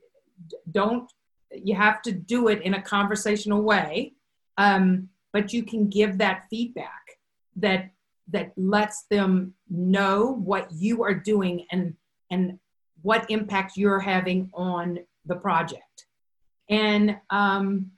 [0.71, 1.11] don't
[1.51, 4.13] you have to do it in a conversational way
[4.57, 7.19] um, but you can give that feedback
[7.55, 7.91] that
[8.29, 11.95] that lets them know what you are doing and
[12.29, 12.59] and
[13.01, 16.07] what impact you're having on the project.
[16.69, 17.91] And um,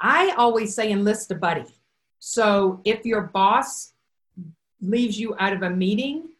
[0.00, 1.66] i always say enlist a buddy.
[2.18, 3.92] So if your boss
[4.80, 6.30] leaves you out of a meeting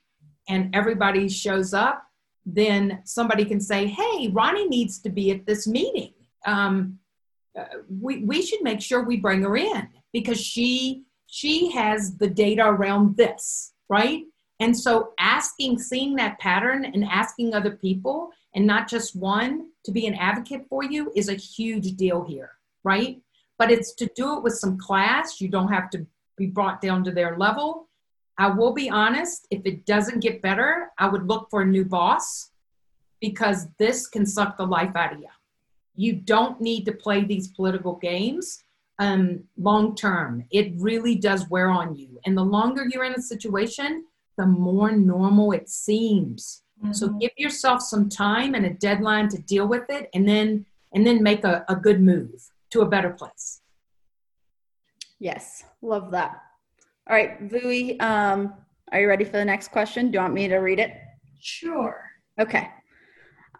[0.48, 2.09] and everybody shows up
[2.46, 6.12] then somebody can say hey ronnie needs to be at this meeting.
[6.46, 6.98] Um,
[7.58, 7.64] uh,
[8.00, 12.64] we, we should make sure we bring her in because she she has the data
[12.64, 14.22] around this right?
[14.60, 19.90] And so asking seeing that pattern and asking other people and not just one to
[19.90, 22.52] be an advocate for you is a huge deal here
[22.84, 23.20] right?
[23.58, 25.40] But it's to do it with some class.
[25.40, 27.88] You don't have to be brought down to their level
[28.40, 31.84] i will be honest if it doesn't get better i would look for a new
[31.84, 32.50] boss
[33.20, 35.34] because this can suck the life out of you
[36.04, 38.64] you don't need to play these political games
[39.00, 40.44] um, long term.
[40.50, 42.20] It really does wear on you.
[42.26, 44.04] And the longer you're in a situation,
[44.36, 46.62] the more normal it seems.
[46.92, 47.20] So Mhm.
[47.20, 51.22] give yourself some time and a deadline to deal with it and then and then
[51.22, 53.62] make a, a good move to a better place.
[55.18, 56.42] Yes, love that.
[57.10, 58.54] All right, Vui, um,
[58.92, 60.12] are you ready for the next question?
[60.12, 60.94] Do you want me to read it?
[61.40, 62.08] Sure.
[62.38, 62.68] Okay.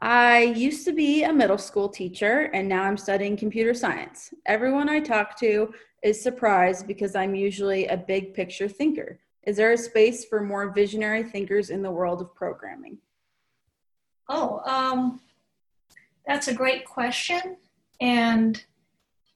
[0.01, 4.33] I used to be a middle school teacher and now I'm studying computer science.
[4.47, 9.19] Everyone I talk to is surprised because I'm usually a big picture thinker.
[9.43, 12.99] Is there a space for more visionary thinkers in the world of programming?
[14.29, 15.21] Oh, um,
[16.25, 17.57] that's a great question.
[18.01, 18.63] And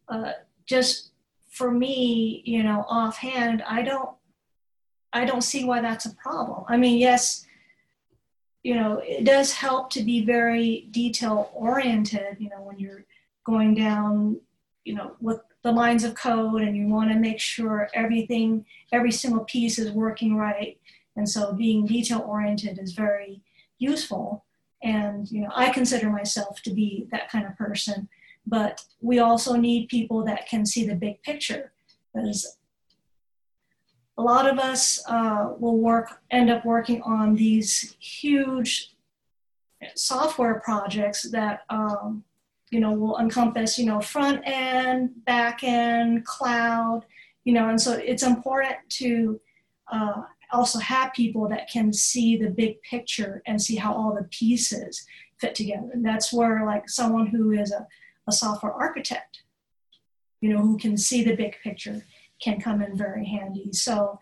[0.08, 0.34] uh,
[0.66, 1.10] just
[1.54, 4.10] for me, you know, offhand, I don't,
[5.12, 6.64] I don't see why that's a problem.
[6.68, 7.46] I mean, yes,
[8.64, 12.38] you know, it does help to be very detail oriented.
[12.40, 13.04] You know, when you're
[13.44, 14.40] going down,
[14.84, 19.12] you know, with the lines of code, and you want to make sure everything, every
[19.12, 20.76] single piece is working right.
[21.14, 23.42] And so, being detail oriented is very
[23.78, 24.44] useful
[24.84, 28.08] and you know i consider myself to be that kind of person
[28.46, 31.72] but we also need people that can see the big picture
[32.12, 32.58] because
[34.16, 38.94] a lot of us uh, will work end up working on these huge
[39.96, 42.24] software projects that um,
[42.70, 47.04] you know will encompass you know front end back end cloud
[47.44, 49.40] you know and so it's important to
[49.92, 50.22] uh,
[50.54, 55.04] also have people that can see the big picture and see how all the pieces
[55.38, 55.90] fit together.
[55.92, 57.86] And that's where like someone who is a,
[58.26, 59.42] a software architect,
[60.40, 62.02] you know, who can see the big picture
[62.42, 63.72] can come in very handy.
[63.72, 64.18] So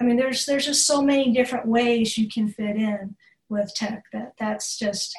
[0.00, 3.16] I mean there's there's just so many different ways you can fit in
[3.48, 5.16] with tech that that's just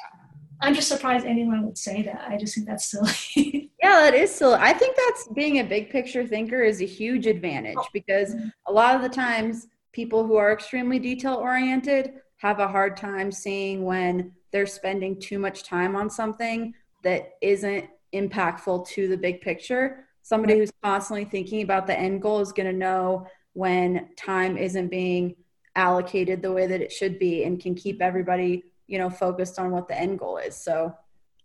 [0.60, 2.26] I'm just surprised anyone would say that.
[2.28, 3.64] I just think that's silly.
[3.80, 4.54] Yeah, that is still.
[4.54, 7.86] I think that's being a big picture thinker is a huge advantage oh.
[7.92, 8.34] because
[8.66, 13.30] a lot of the times people who are extremely detail oriented have a hard time
[13.30, 16.74] seeing when they're spending too much time on something
[17.04, 20.06] that isn't impactful to the big picture.
[20.22, 24.88] Somebody who's constantly thinking about the end goal is going to know when time isn't
[24.88, 25.34] being
[25.74, 29.70] allocated the way that it should be and can keep everybody, you know, focused on
[29.70, 30.56] what the end goal is.
[30.56, 30.94] So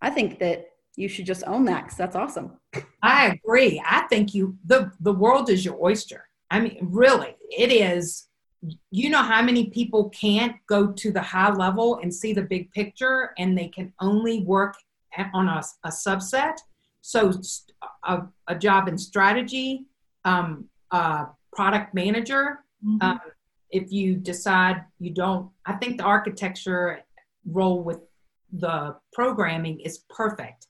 [0.00, 2.58] I think that you should just own that because that's awesome.
[3.02, 3.82] I agree.
[3.84, 6.28] I think you the the world is your oyster.
[6.50, 8.28] I mean, really, it is.
[8.90, 12.70] You know how many people can't go to the high level and see the big
[12.72, 14.76] picture, and they can only work
[15.32, 16.56] on a, a subset.
[17.00, 17.32] So,
[18.04, 19.86] a job in strategy,
[20.24, 22.60] um, uh, product manager.
[23.00, 23.20] Um,
[23.70, 27.00] if you decide you don't, I think the architecture
[27.46, 27.98] role with
[28.52, 30.68] the programming is perfect.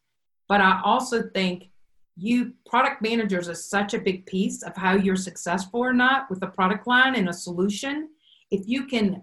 [0.49, 1.71] But I also think
[2.17, 6.43] you product managers are such a big piece of how you're successful or not with
[6.43, 8.09] a product line and a solution.
[8.51, 9.23] If you can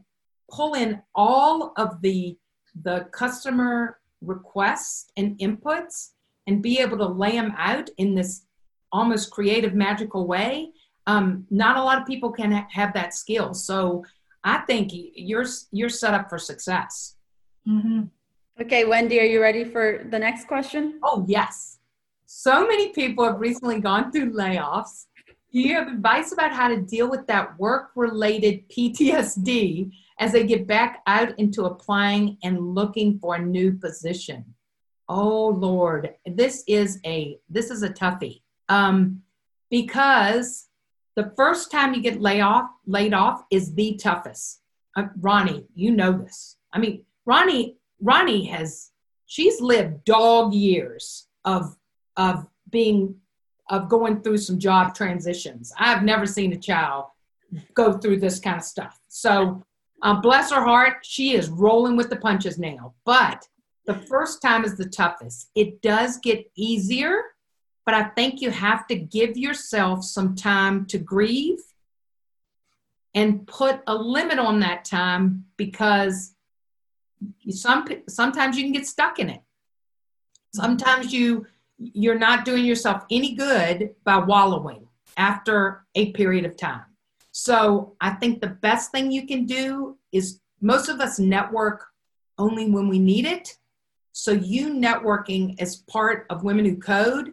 [0.49, 2.37] pull in all of the
[2.83, 6.11] the customer requests and inputs
[6.47, 8.45] and be able to lay them out in this
[8.91, 10.71] almost creative, magical way,
[11.07, 13.53] um, not a lot of people can ha- have that skill.
[13.53, 14.03] So
[14.43, 17.15] I think you're you're set up for success.
[17.67, 18.03] Mm-hmm.
[18.61, 20.99] Okay, Wendy, are you ready for the next question?
[21.03, 21.79] Oh yes.
[22.25, 25.07] So many people have recently gone through layoffs.
[25.51, 31.01] You have advice about how to deal with that work-related PTSD as they get back
[31.07, 34.45] out into applying and looking for a new position?
[35.09, 38.41] Oh Lord, this is a this is a toughie.
[38.69, 39.23] Um,
[39.69, 40.67] because
[41.15, 44.61] the first time you get laid off, laid off is the toughest.
[44.95, 46.55] Uh, Ronnie, you know this.
[46.71, 48.91] I mean, Ronnie, Ronnie has
[49.25, 51.75] she's lived dog years of
[52.15, 53.15] of being
[53.71, 55.73] of going through some job transitions.
[55.77, 57.05] I've never seen a child
[57.73, 58.99] go through this kind of stuff.
[59.07, 59.63] So,
[60.03, 62.93] um, bless her heart, she is rolling with the punches now.
[63.05, 63.47] But
[63.85, 65.49] the first time is the toughest.
[65.55, 67.21] It does get easier,
[67.85, 71.59] but I think you have to give yourself some time to grieve
[73.13, 76.33] and put a limit on that time because
[77.49, 79.41] some sometimes you can get stuck in it.
[80.53, 81.45] Sometimes you
[81.81, 86.85] you're not doing yourself any good by wallowing after a period of time.
[87.31, 91.87] So I think the best thing you can do is most of us network
[92.37, 93.57] only when we need it.
[94.11, 97.31] So you networking as part of Women Who Code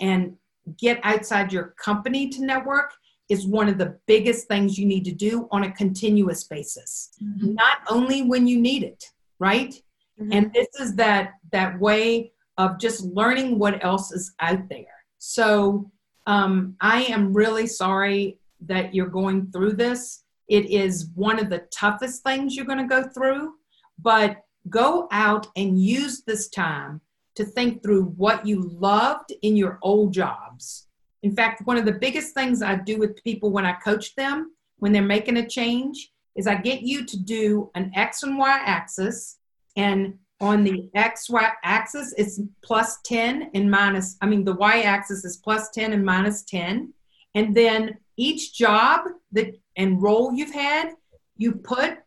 [0.00, 0.36] and
[0.78, 2.94] get outside your company to network
[3.28, 7.10] is one of the biggest things you need to do on a continuous basis.
[7.22, 7.54] Mm-hmm.
[7.54, 9.74] Not only when you need it, right?
[10.20, 10.32] Mm-hmm.
[10.32, 14.86] And this is that that way of just learning what else is out there.
[15.18, 15.90] So
[16.26, 20.24] um, I am really sorry that you're going through this.
[20.48, 23.54] It is one of the toughest things you're going to go through,
[24.00, 27.00] but go out and use this time
[27.34, 30.86] to think through what you loved in your old jobs.
[31.22, 34.52] In fact, one of the biggest things I do with people when I coach them,
[34.78, 38.60] when they're making a change, is I get you to do an X and Y
[38.64, 39.38] axis
[39.76, 44.80] and on the x y axis it's plus 10 and minus i mean the y
[44.82, 46.92] axis is plus 10 and minus 10
[47.34, 50.90] and then each job that and role you've had
[51.36, 51.98] you put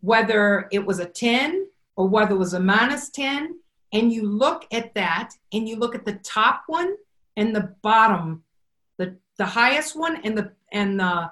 [0.00, 1.66] whether it was a 10
[1.96, 3.56] or whether it was a minus 10
[3.92, 6.94] and you look at that and you look at the top one
[7.36, 8.42] and the bottom
[8.98, 11.30] the the highest one and the and the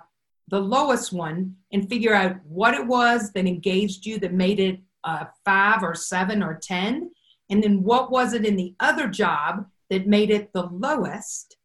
[0.49, 4.79] the lowest one and figure out what it was that engaged you that made it
[5.05, 7.11] uh, five or seven or 10?
[7.51, 11.57] And then what was it in the other job that made it the lowest?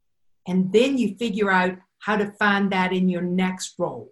[0.48, 4.12] And then you figure out how to find that in your next role.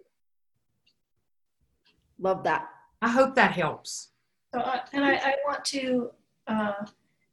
[2.18, 2.68] Love that.
[3.00, 4.10] I hope that helps.
[4.54, 6.10] So, uh, and I, I, want to
[6.46, 6.86] uh,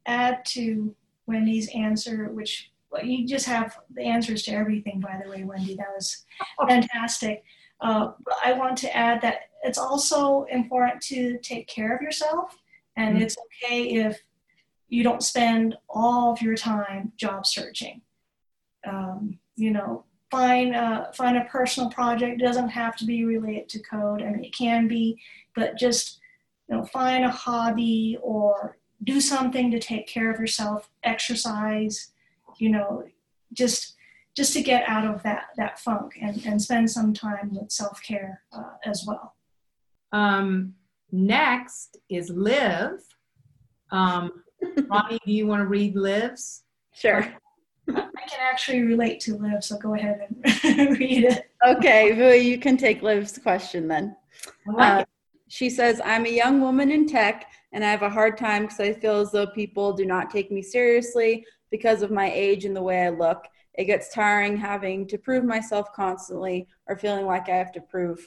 [0.06, 0.94] add to
[1.26, 5.74] Wendy's answer, which well, you just have the answers to everything, by the way, Wendy.
[5.76, 6.24] That was
[6.68, 7.42] fantastic.
[7.80, 8.12] Uh,
[8.44, 12.56] I want to add that it's also important to take care of yourself,
[12.96, 13.22] and mm-hmm.
[13.24, 14.22] it's okay if
[14.88, 18.00] you don't spend all of your time job searching.
[18.86, 22.40] Um, you know, find a, find a personal project.
[22.40, 24.22] It doesn't have to be related to code.
[24.22, 25.18] I mean, it can be,
[25.56, 26.20] but just
[26.68, 30.88] you know, find a hobby or do something to take care of yourself.
[31.02, 32.12] Exercise.
[32.58, 33.04] You know,
[33.52, 33.96] just
[34.36, 38.42] just to get out of that that funk and, and spend some time with self-care
[38.52, 39.35] uh, as well
[40.16, 40.74] um,
[41.12, 43.00] next is Liv.
[43.90, 44.42] um,
[44.90, 46.62] ronnie do you want to read liv's
[46.94, 47.26] sure.
[47.88, 51.50] I can actually relate to liv so go ahead and read it.
[51.66, 54.16] Okay well, you can take liv's question then.
[54.66, 55.04] Like uh,
[55.48, 58.80] she says i'm a young woman in tech and i have a hard time because
[58.80, 62.74] i feel as though people do not take me seriously because of my age and
[62.74, 63.44] the way i look.
[63.74, 68.26] It gets tiring having to prove myself constantly or feeling like I have to prove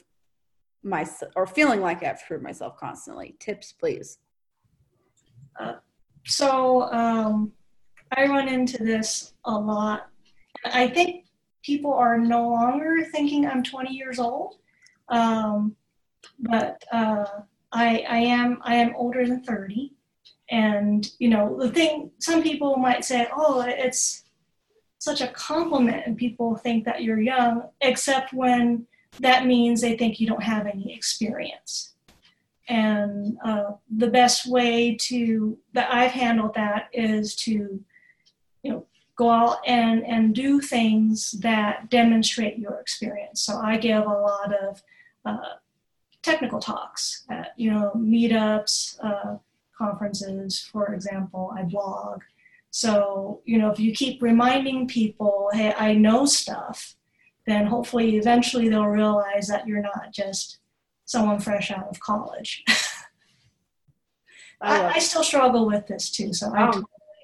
[0.82, 3.36] myself or feeling like I have to prove myself constantly.
[3.38, 4.18] Tips, please.
[5.58, 5.74] Uh,
[6.26, 7.52] so um,
[8.16, 10.08] I run into this a lot.
[10.64, 11.26] I think
[11.62, 14.56] people are no longer thinking I'm 20 years old,
[15.08, 15.76] um,
[16.38, 17.24] but uh,
[17.72, 19.92] I, I am I am older than 30,
[20.50, 22.10] and you know the thing.
[22.18, 24.24] Some people might say, "Oh, it's
[25.00, 28.86] such a compliment and people think that you're young, except when
[29.18, 31.94] that means they think you don't have any experience.
[32.68, 37.82] And uh, the best way to that I've handled that is to,
[38.62, 38.86] you know,
[39.16, 43.42] go out and and do things that demonstrate your experience.
[43.42, 44.82] So I give a lot of
[45.24, 45.56] uh,
[46.22, 49.36] technical talks at you know meetups, uh,
[49.76, 52.22] conferences, for example, I blog.
[52.70, 56.94] So, you know, if you keep reminding people, hey, I know stuff,
[57.50, 60.58] then hopefully eventually they'll realize that you're not just
[61.04, 62.62] someone fresh out of college.
[64.60, 66.32] I I, I still struggle with this too.
[66.32, 66.82] So I, Oh,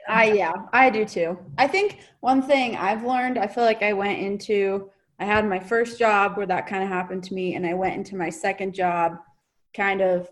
[0.09, 1.39] I yeah, I do too.
[1.59, 5.59] I think one thing I've learned, I feel like I went into I had my
[5.59, 8.75] first job where that kind of happened to me and I went into my second
[8.75, 9.17] job
[9.75, 10.29] kind of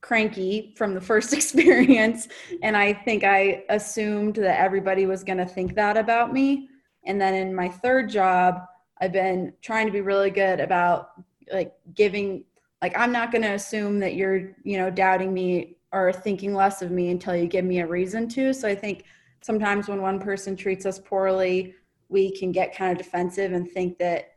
[0.00, 2.28] cranky from the first experience
[2.62, 6.68] and I think I assumed that everybody was going to think that about me.
[7.06, 8.66] And then in my third job,
[9.00, 11.10] I've been trying to be really good about
[11.52, 12.44] like giving
[12.84, 16.82] like I'm not going to assume that you're, you know, doubting me or thinking less
[16.82, 18.52] of me until you give me a reason to.
[18.52, 19.04] So I think
[19.40, 21.74] sometimes when one person treats us poorly,
[22.10, 24.34] we can get kind of defensive and think that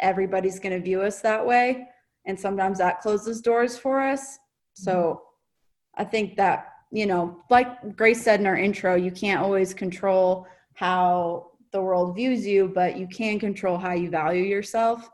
[0.00, 1.86] everybody's going to view us that way.
[2.24, 4.38] And sometimes that closes doors for us.
[4.74, 6.02] So mm-hmm.
[6.02, 10.48] I think that, you know, like Grace said in our intro, you can't always control
[10.74, 15.10] how the world views you, but you can control how you value yourself.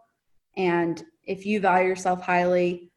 [0.56, 2.92] And if you value yourself highly,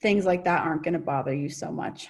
[0.00, 2.08] things like that aren't going to bother you so much.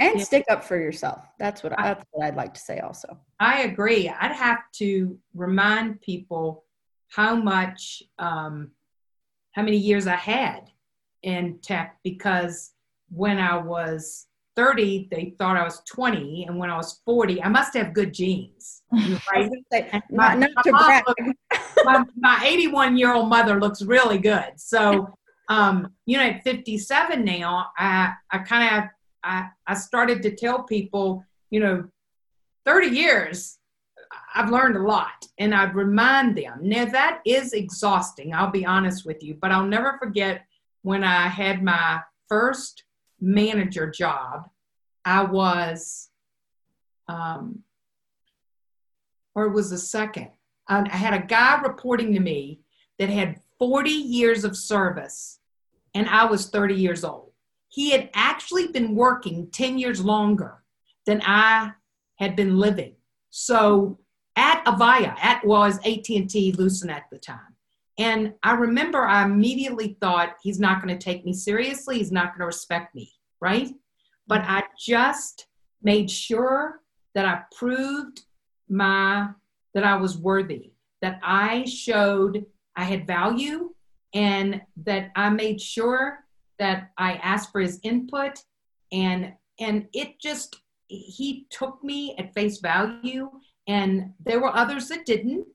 [0.00, 0.24] And Yeah.
[0.24, 1.24] stick up for yourself.
[1.38, 3.20] That's what I- that's what I'd like to say also.
[3.38, 4.08] I agree.
[4.08, 6.64] I'd have to remind people
[7.08, 8.72] how much, um,
[9.52, 10.70] how many years I had
[11.22, 12.74] in tech because
[13.10, 14.27] when I was
[14.62, 18.12] 30, they thought I was 20, and when I was 40, I must have good
[18.12, 18.82] genes.
[19.32, 19.48] Right?
[19.72, 21.04] say, And not, my- not my to mom brag.
[21.06, 24.50] looked- my, my 81 year old mother looks really good.
[24.56, 25.16] So,
[25.48, 28.90] um, you know, at 57 now, I, I kind of,
[29.22, 31.84] I, I started to tell people, you know,
[32.66, 33.58] 30 years,
[34.34, 36.58] I've learned a lot and I'd remind them.
[36.62, 38.34] Now that is exhausting.
[38.34, 40.44] I'll be honest with you, but I'll never forget
[40.82, 42.82] when I had my first
[43.20, 44.48] manager job,
[45.04, 46.10] I was,
[47.08, 47.60] um,
[49.34, 50.30] or it was the second.
[50.66, 52.60] I had a guy reporting to me
[52.98, 55.38] that had 40 years of service,
[55.94, 57.32] and I was 30 years old.
[57.68, 60.62] He had actually been working 10 years longer
[61.06, 61.72] than I
[62.16, 62.96] had been living.
[63.30, 63.98] So
[64.36, 67.56] at Avaya, at well, was AT&T Lucent at the time.
[67.98, 71.98] And I remember I immediately thought he's not going to take me seriously.
[71.98, 73.74] He's not going to respect me, right?
[74.28, 75.46] But I just
[75.82, 76.80] made sure
[77.14, 78.22] that I proved
[78.68, 79.28] my
[79.74, 80.72] that I was worthy,
[81.02, 82.44] that I showed
[82.76, 83.74] I had value,
[84.14, 86.20] and that I made sure
[86.58, 88.42] that I asked for his input,
[88.92, 93.30] and and it just he took me at face value,
[93.66, 95.46] and there were others that didn't,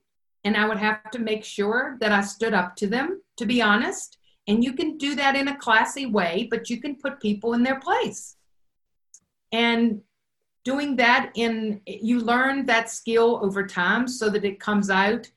[0.44, 3.62] and I would have to make sure that I stood up to them, to be
[3.62, 4.18] honest.
[4.46, 7.62] And you can do that in a classy way, but you can put people in
[7.62, 8.36] their place.
[9.52, 10.02] And
[10.64, 15.30] doing that in you learn that skill over time so that it comes out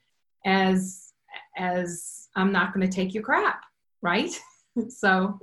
[0.45, 1.13] as
[1.57, 3.63] as I'm not going to take your crap,
[4.01, 4.31] right?
[4.89, 5.39] so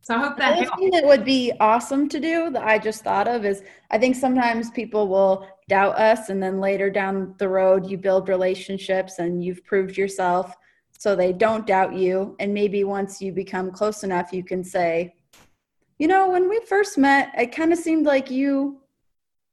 [0.00, 0.78] so I hope that other helps.
[0.78, 4.16] thing that would be awesome to do that I just thought of is I think
[4.16, 9.44] sometimes people will doubt us and then later down the road you build relationships and
[9.44, 10.54] you've proved yourself
[10.98, 12.34] so they don't doubt you.
[12.40, 15.14] And maybe once you become close enough you can say
[15.98, 18.80] you know when we first met it kind of seemed like you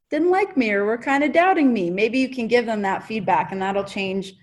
[0.10, 1.90] didn't like me or were kind of doubting me.
[1.90, 4.34] Maybe you can give them that feedback and that'll change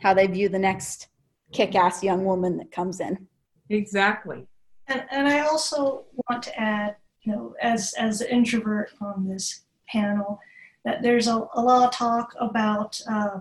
[0.00, 1.08] how they view the next
[1.52, 3.26] kick-ass young woman that comes in.
[3.70, 4.46] Exactly.
[4.88, 9.62] And, and I also want to add, you know, as as an introvert on this
[9.88, 10.40] panel,
[10.84, 13.40] that there's a, a lot of talk about uh,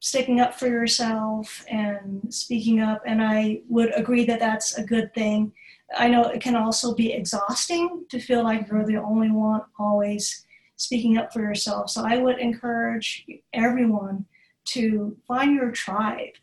[0.00, 5.12] sticking up for yourself and speaking up, and I would agree that that's a good
[5.14, 5.52] thing.
[5.96, 10.44] I know it can also be exhausting to feel like you're the only one always
[10.76, 11.90] speaking up for yourself.
[11.90, 14.26] So I would encourage everyone
[14.66, 16.34] to find your tribe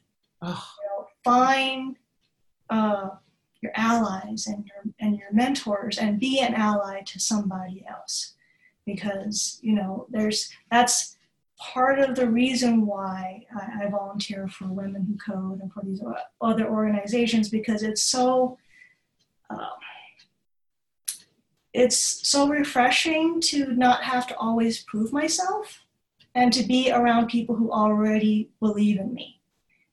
[0.42, 1.98] Oh, you know, find
[2.70, 3.10] uh,
[3.62, 8.35] your allies and your and your mentors and be an ally to somebody else
[8.86, 11.18] because you know there's that's
[11.58, 16.02] part of the reason why I, I volunteer for women who code and for these
[16.42, 18.58] other organizations because it's so
[19.50, 19.70] uh,
[21.76, 25.84] it's so refreshing to not have to always prove myself
[26.34, 29.42] and to be around people who already believe in me.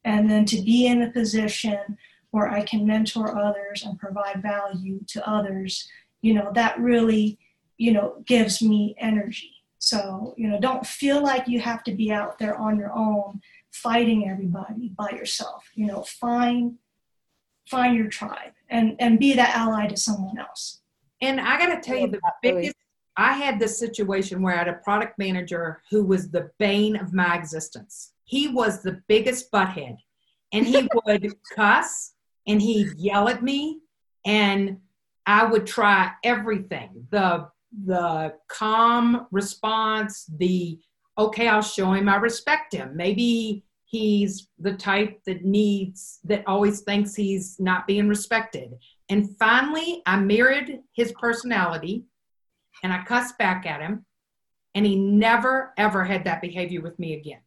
[0.05, 1.97] And then to be in a position
[2.31, 5.89] where I can mentor others and provide value to others,
[6.21, 7.39] you know, that really,
[7.83, 9.51] you know, gives me energy.
[9.79, 13.41] So, you know, don't feel like you have to be out there on your own
[13.73, 15.69] fighting everybody by yourself.
[15.75, 16.77] You know, find
[17.69, 20.83] find your tribe and and be that ally to someone else.
[21.21, 22.77] And I got to tell you, the biggest,
[23.17, 27.13] I had this situation where I had a product manager who was the bane of
[27.13, 28.13] my existence.
[28.25, 29.97] He was the biggest butthead,
[30.53, 32.15] and he would cuss
[32.47, 33.81] and he'd yell at me,
[34.25, 34.79] and
[35.27, 37.49] I would try everything the
[37.85, 40.79] the calm response, the
[41.19, 42.97] okay, I'll show him I respect him.
[42.97, 48.73] Maybe he's the type that needs that always thinks he's not being respected
[49.11, 52.05] and finally i mirrored his personality
[52.83, 54.05] and i cussed back at him
[54.75, 57.41] and he never ever had that behavior with me again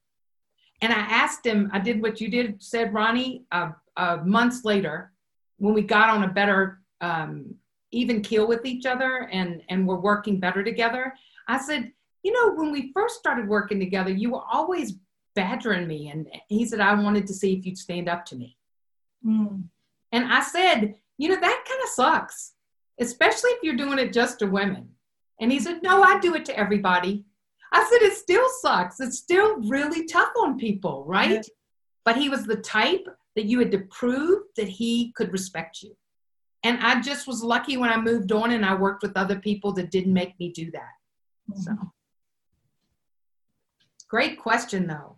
[0.81, 5.11] and i asked him i did what you did said ronnie uh, uh, months later
[5.57, 7.55] when we got on a better um,
[7.95, 11.13] even keel with each other and and we're working better together
[11.47, 11.91] i said
[12.23, 14.95] you know when we first started working together you were always
[15.35, 16.09] badgering me.
[16.09, 18.57] And he said, I wanted to see if you'd stand up to me.
[19.25, 19.65] Mm.
[20.11, 22.53] And I said, you know, that kind of sucks,
[22.99, 24.89] especially if you're doing it just to women.
[25.39, 27.25] And he said, no, I do it to everybody.
[27.73, 29.01] I said, it still sucks.
[29.01, 31.31] It's still really tough on people, right?
[31.31, 31.41] Yeah.
[32.05, 35.95] But he was the type that you had to prove that he could respect you.
[36.65, 39.71] And I just was lucky when I moved on and I worked with other people
[39.73, 40.93] that didn't make me do that.
[41.51, 41.61] Mm-hmm.
[41.61, 41.77] So,
[44.09, 45.15] great question, though.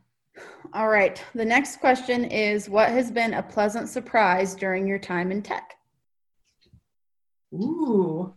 [0.74, 1.24] All right.
[1.34, 5.76] The next question is What has been a pleasant surprise during your time in tech?
[7.54, 8.34] Ooh.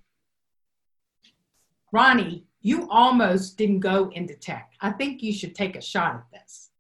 [1.91, 4.71] Ronnie, you almost didn't go into tech.
[4.81, 6.71] I think you should take a shot at this.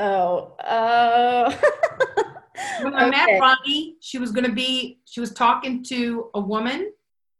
[0.00, 1.56] Oh, uh,
[2.82, 3.10] when I okay.
[3.10, 6.92] met Ronnie, she was going to be, she was talking to a woman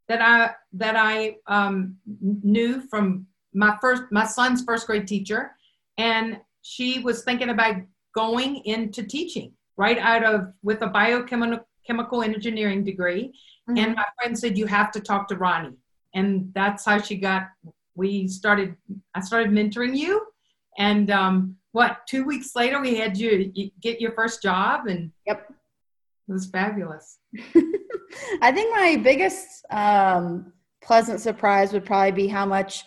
[0.09, 5.53] that I, that I um, knew from my first, my son's first grade teacher.
[5.97, 7.77] And she was thinking about
[8.14, 13.33] going into teaching right out of with a biochemical engineering degree.
[13.69, 13.79] Mm-hmm.
[13.79, 15.77] And my friend said, You have to talk to Ronnie.
[16.14, 17.49] And that's how she got,
[17.95, 18.77] we started,
[19.14, 20.27] I started mentoring you.
[20.79, 24.87] And um, what, two weeks later, we had you, you get your first job.
[24.87, 25.53] And yep.
[26.29, 27.19] It was fabulous.
[28.43, 30.53] I think my biggest um,
[30.83, 32.85] pleasant surprise would probably be how much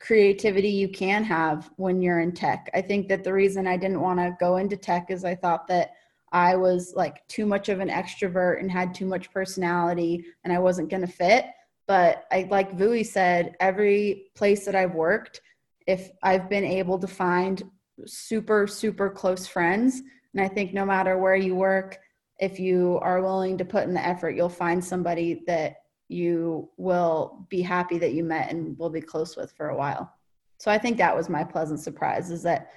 [0.00, 2.68] creativity you can have when you're in tech.
[2.74, 5.66] I think that the reason I didn't want to go into tech is I thought
[5.68, 5.92] that
[6.30, 10.58] I was like too much of an extrovert and had too much personality and I
[10.58, 11.46] wasn't going to fit.
[11.86, 15.40] But I, like Vui said, every place that I've worked,
[15.86, 17.62] if I've been able to find
[18.06, 20.02] super, super close friends,
[20.34, 21.98] and I think no matter where you work,
[22.38, 25.76] if you are willing to put in the effort, you'll find somebody that
[26.08, 30.12] you will be happy that you met and will be close with for a while.
[30.58, 32.70] So I think that was my pleasant surprise is that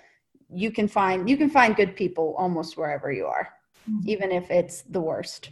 [0.50, 3.50] you can find you can find good people almost wherever you are,
[3.90, 4.08] mm-hmm.
[4.08, 5.50] even if it's the worst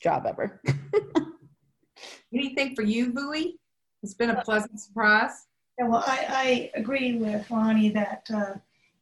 [0.00, 0.60] job ever.
[2.32, 3.54] Anything for you, Vui?
[4.02, 5.46] It's been a pleasant surprise.
[5.78, 8.54] Yeah, well, I, I agree with Ronnie that uh,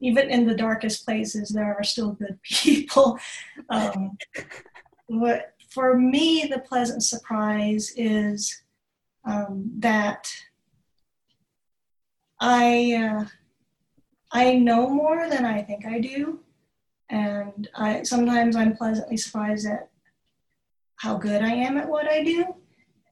[0.02, 3.18] even in the darkest places, there are still good people.
[3.70, 4.18] Um,
[5.06, 8.62] what for me, the pleasant surprise is
[9.24, 10.30] um, that
[12.40, 13.24] I uh,
[14.32, 16.40] I know more than I think I do,
[17.08, 19.88] and I sometimes I'm pleasantly surprised at
[20.96, 22.56] how good I am at what I do,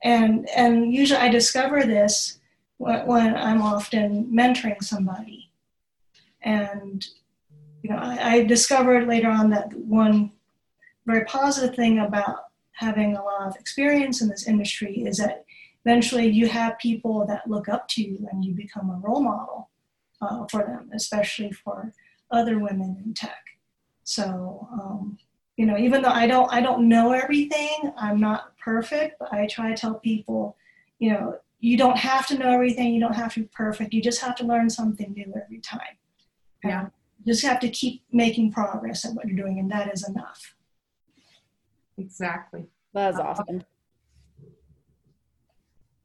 [0.02, 2.40] and and usually I discover this
[2.78, 5.49] when, when I'm often mentoring somebody,
[6.42, 7.06] and
[7.82, 10.32] you know I, I discovered later on that one
[11.06, 15.44] very positive thing about having a lot of experience in this industry is that
[15.84, 19.70] eventually you have people that look up to you and you become a role model
[20.22, 21.92] uh, for them, especially for
[22.30, 23.44] other women in tech.
[24.04, 25.18] So, um,
[25.56, 29.46] you know, even though I don't, I don't know everything, I'm not perfect, but I
[29.46, 30.56] try to tell people,
[30.98, 34.00] you know, you don't have to know everything, you don't have to be perfect, you
[34.00, 35.99] just have to learn something new every time.
[36.64, 36.88] Yeah.
[37.24, 40.54] You just have to keep making progress at what you're doing, and that is enough.
[41.98, 42.64] Exactly.
[42.94, 43.64] That's uh, awesome.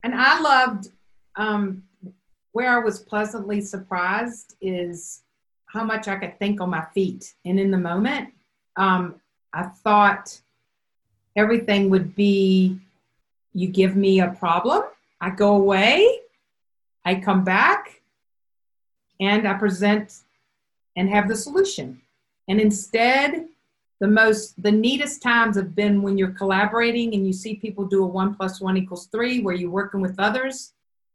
[0.04, 0.90] And I loved
[1.36, 1.84] um,
[2.52, 5.24] where I was pleasantly surprised is
[5.68, 7.34] how much I could think on my feet.
[7.44, 8.30] And in the moment,
[8.76, 9.16] um,
[9.54, 10.40] I thought
[11.36, 12.80] everything would be
[13.54, 14.84] you give me a problem,
[15.22, 16.20] I go away,
[17.06, 18.02] I come back,
[19.20, 20.14] and I present
[20.96, 22.02] and have the solution.
[22.48, 23.48] And instead,
[24.00, 28.04] the most the neatest times have been when you're collaborating and you see people do
[28.04, 30.74] a one plus one equals three where you're working with others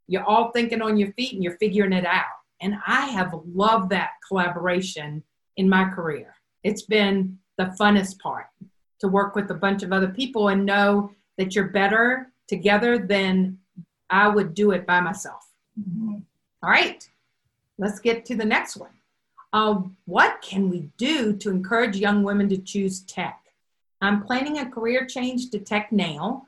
[0.09, 2.25] you're all thinking on your feet and you're figuring it out
[2.63, 5.23] and i have loved that collaboration
[5.59, 8.47] in my career it's been the funnest part
[9.01, 13.59] to work with a bunch of other people and know that you're better together than
[14.11, 15.53] I would do it by myself.
[15.79, 16.23] Mhm.
[16.63, 17.09] All right,
[17.79, 19.00] let's get to the next one.
[19.53, 23.41] Um, what can we do to encourage young women to choose tech?
[24.01, 26.47] I'm planning a career change to tech now.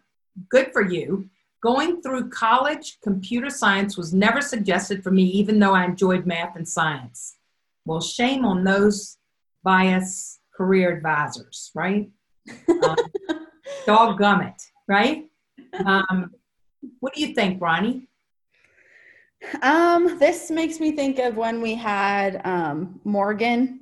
[0.49, 1.29] Good for you.
[1.63, 6.57] Going through college, computer science was never suggested for me, even though I enjoyed math
[6.57, 7.37] and science.
[7.85, 9.19] Well, shame on those
[9.63, 12.11] bias career advisors, right?
[12.69, 12.97] Um,
[13.87, 15.27] Doggum it, right?
[15.85, 16.33] Um,
[17.01, 18.09] what do you think, Ronnie?
[19.63, 23.81] Um, this makes me think of when we had um, Morgan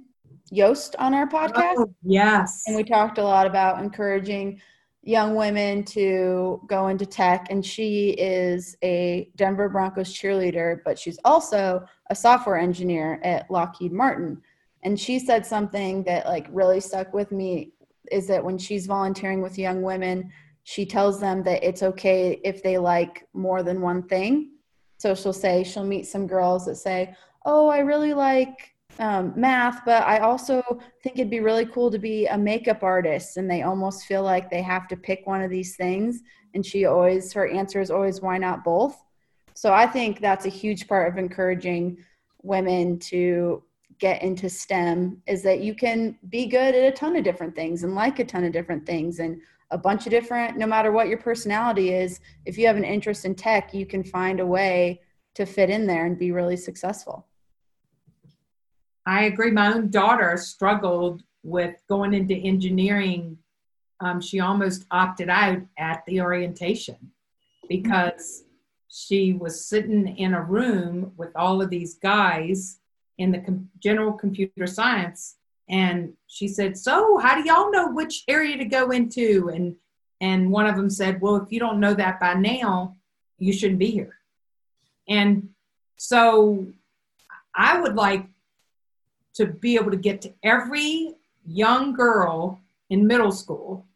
[0.50, 1.74] Yost on our podcast.
[1.78, 2.62] Oh, yes.
[2.66, 4.60] and we talked a lot about encouraging
[5.02, 11.18] young women to go into tech and she is a denver broncos cheerleader but she's
[11.24, 14.40] also a software engineer at lockheed martin
[14.82, 17.72] and she said something that like really stuck with me
[18.12, 20.30] is that when she's volunteering with young women
[20.64, 24.50] she tells them that it's okay if they like more than one thing
[25.00, 27.14] so she'll say she'll meet some girls that say
[27.46, 30.62] oh i really like um, math, but I also
[31.02, 33.38] think it'd be really cool to be a makeup artist.
[33.38, 36.20] And they almost feel like they have to pick one of these things.
[36.54, 39.02] And she always, her answer is always, why not both?
[39.54, 41.98] So I think that's a huge part of encouraging
[42.42, 43.62] women to
[43.98, 47.84] get into STEM is that you can be good at a ton of different things
[47.84, 49.40] and like a ton of different things and
[49.70, 53.24] a bunch of different, no matter what your personality is, if you have an interest
[53.24, 55.00] in tech, you can find a way
[55.34, 57.26] to fit in there and be really successful.
[59.06, 59.50] I agree.
[59.50, 63.38] My own daughter struggled with going into engineering.
[64.00, 67.12] Um, she almost opted out at the orientation
[67.68, 68.44] because
[68.88, 72.78] she was sitting in a room with all of these guys
[73.18, 75.36] in the com- general computer science.
[75.70, 79.50] And she said, So, how do y'all know which area to go into?
[79.54, 79.76] And
[80.20, 82.96] and one of them said, Well, if you don't know that by now,
[83.38, 84.18] you shouldn't be here.
[85.08, 85.48] And
[85.96, 86.66] so
[87.54, 88.26] I would like
[89.34, 91.14] to be able to get to every
[91.46, 92.60] young girl
[92.90, 93.86] in middle school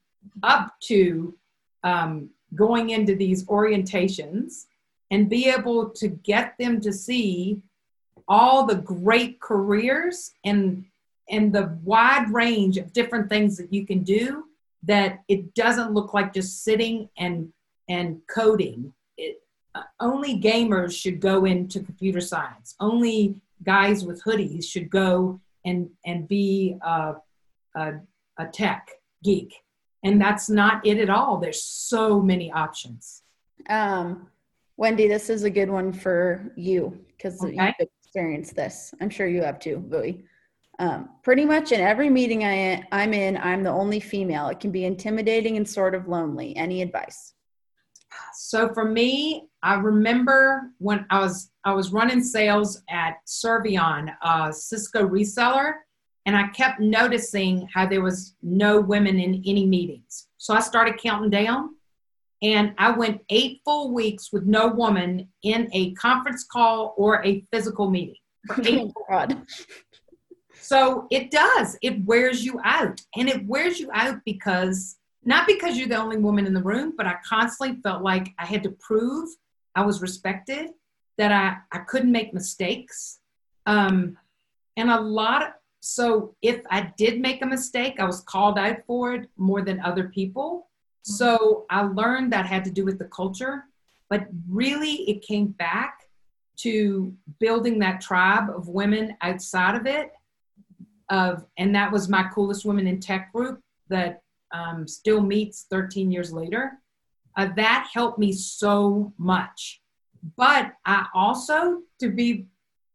[0.42, 1.34] up to
[1.82, 4.66] um, going into these orientations
[5.10, 7.60] and be able to get them to see
[8.26, 10.84] all the great careers and
[11.30, 14.44] and the wide range of different things that you can do
[14.82, 17.48] that it doesn't look like just sitting and
[17.88, 19.40] and coding it,
[19.74, 25.88] uh, only gamers should go into computer science only guys with hoodies should go and
[26.04, 27.14] and be a,
[27.76, 27.92] a,
[28.38, 28.88] a tech
[29.22, 29.54] geek
[30.02, 33.22] and that's not it at all there's so many options
[33.70, 34.28] Um,
[34.76, 37.74] Wendy, this is a good one for you because Okay.
[37.78, 38.92] you've experienced this.
[39.00, 40.24] I'm sure you have too, Vui.
[40.78, 44.48] Um, pretty much in every meeting I, I'm in, I'm the only female.
[44.48, 46.56] It can be intimidating and sort of lonely.
[46.56, 47.34] Any advice?
[48.34, 54.52] So for me, I remember when I was I was running sales at Servion, a
[54.52, 55.74] Cisco reseller,
[56.26, 60.28] and I kept noticing how there was no women in any meetings.
[60.36, 61.70] So I started counting down,
[62.42, 67.44] and I went eight full weeks with no woman in a conference call or a
[67.52, 68.16] physical meeting.
[68.66, 69.46] Oh, God.
[70.64, 71.76] So it does.
[71.82, 73.02] It wears you out.
[73.16, 76.94] And it wears you out because, not because you're the only woman in the room,
[76.96, 79.28] but I constantly felt like I had to prove
[79.74, 80.70] I was respected,
[81.18, 83.18] that I, I couldn't make mistakes.
[83.66, 84.16] Um,
[84.78, 85.48] and a lot of,
[85.80, 89.80] so if I did make a mistake, I was called out for it more than
[89.80, 90.68] other people.
[91.02, 93.64] So I learned that had to do with the culture,
[94.08, 96.08] but really it came back
[96.56, 100.12] to building that tribe of women outside of it
[101.10, 106.10] of and that was my coolest women in tech group that um, still meets 13
[106.10, 106.72] years later.
[107.36, 109.80] Uh, that helped me so much.
[110.36, 112.46] But i also to be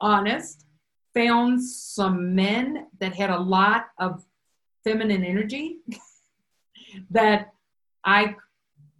[0.01, 0.65] honest
[1.13, 4.23] found some men that had a lot of
[4.83, 5.77] feminine energy
[7.11, 7.53] that
[8.03, 8.35] i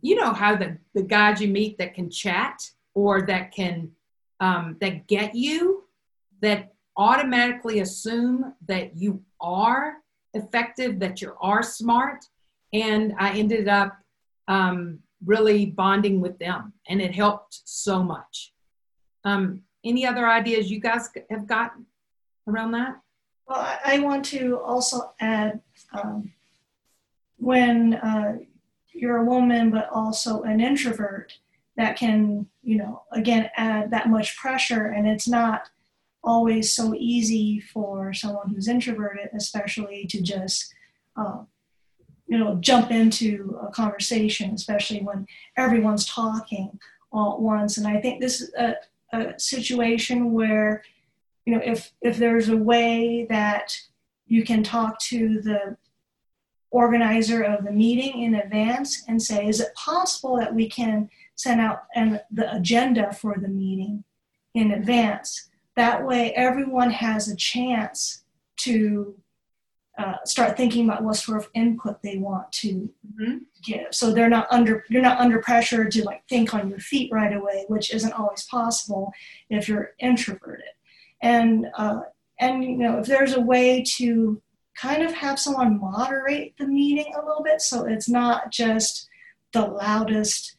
[0.02, 3.92] you know how the, the guys you meet that can chat or that can
[4.40, 5.84] um, that get you
[6.42, 9.96] that automatically assume that you are
[10.34, 12.26] effective, that you are smart.
[12.74, 13.98] And I ended up
[14.50, 18.52] um, really bonding with them, and it helped so much.
[19.24, 21.72] Um, any other ideas you guys have got
[22.48, 23.00] around that?
[23.48, 25.62] Well, I- want to also add
[25.94, 26.32] um,
[27.38, 28.38] when uh,
[28.94, 31.34] you're a woman, but also an introvert,
[31.78, 34.88] that can, you know, again, add that much pressure.
[34.88, 35.70] And it's not
[36.24, 40.74] always so easy for someone who's introverted, especially to just,
[41.16, 41.44] uh,
[42.28, 45.26] you know, jump into a conversation, especially when
[45.58, 46.80] everyone's talking.
[47.12, 47.78] all at once.
[47.78, 48.76] And I think this is a,
[49.14, 50.84] a situation where,
[51.46, 53.76] you know, if if there's a way that
[54.28, 55.76] you can talk to the
[56.72, 61.60] organizer of the meeting in advance and say, is it possible that we can send
[61.60, 64.04] out an, the agenda for the meeting
[64.54, 65.49] in advance?
[65.80, 68.24] That way, everyone has a chance
[68.66, 69.16] to
[69.98, 73.46] uh, start thinking about what sort of input they want to Mhm.
[73.64, 73.88] give.
[73.92, 77.34] So they're not under you're not under pressure to like think on your feet right
[77.34, 79.14] away, which isn't always possible
[79.50, 80.74] if you're introverted.
[81.22, 82.02] And uh,
[82.40, 84.42] and you know if there's a way to
[84.76, 89.08] kind of have someone moderate the meeting a little bit, so it's not just
[89.54, 90.58] the loudest,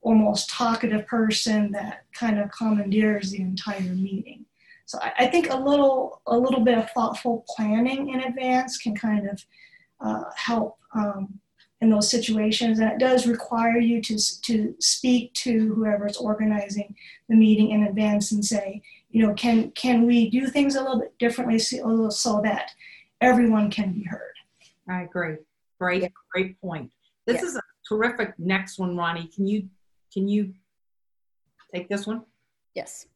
[0.00, 4.45] or most talkative person that kind of commandeers the entire meeting.
[4.86, 8.94] So I, I think a little a little bit of thoughtful planning in advance can
[8.96, 9.44] kind of
[10.00, 11.38] uh, help um,
[11.80, 16.94] in those situations, and it does require you to to speak to whoever's organizing
[17.28, 18.80] the meeting in advance and say,
[19.10, 22.70] you know, can can we do things a little bit differently so, so that
[23.20, 24.34] everyone can be heard.
[24.88, 25.36] I agree.
[25.78, 26.90] Great, great point.
[27.26, 27.48] This Yeah.
[27.48, 29.26] is a terrific next one, Ronnie.
[29.26, 29.68] Can you
[30.12, 30.54] can you
[31.74, 32.22] take this one?
[32.74, 33.06] Yes.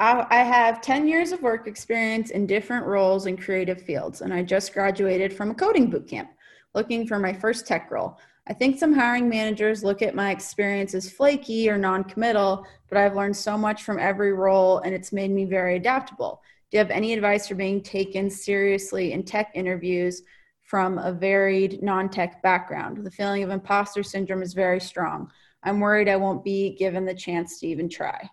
[0.00, 4.42] I have 10 years of work experience in different roles in creative fields, and I
[4.42, 6.30] just graduated from a coding boot camp
[6.74, 8.18] looking for my first tech role.
[8.46, 12.96] I think some hiring managers look at my experience as flaky or non committal, but
[12.96, 16.42] I've learned so much from every role and it's made me very adaptable.
[16.70, 20.22] Do you have any advice for being taken seriously in tech interviews
[20.62, 23.04] from a varied non tech background?
[23.04, 25.30] The feeling of imposter syndrome is very strong.
[25.62, 28.30] I'm worried I won't be given the chance to even try.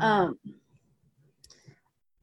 [0.00, 0.38] Um,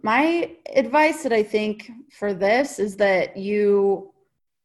[0.01, 4.13] my advice that I think for this is that you,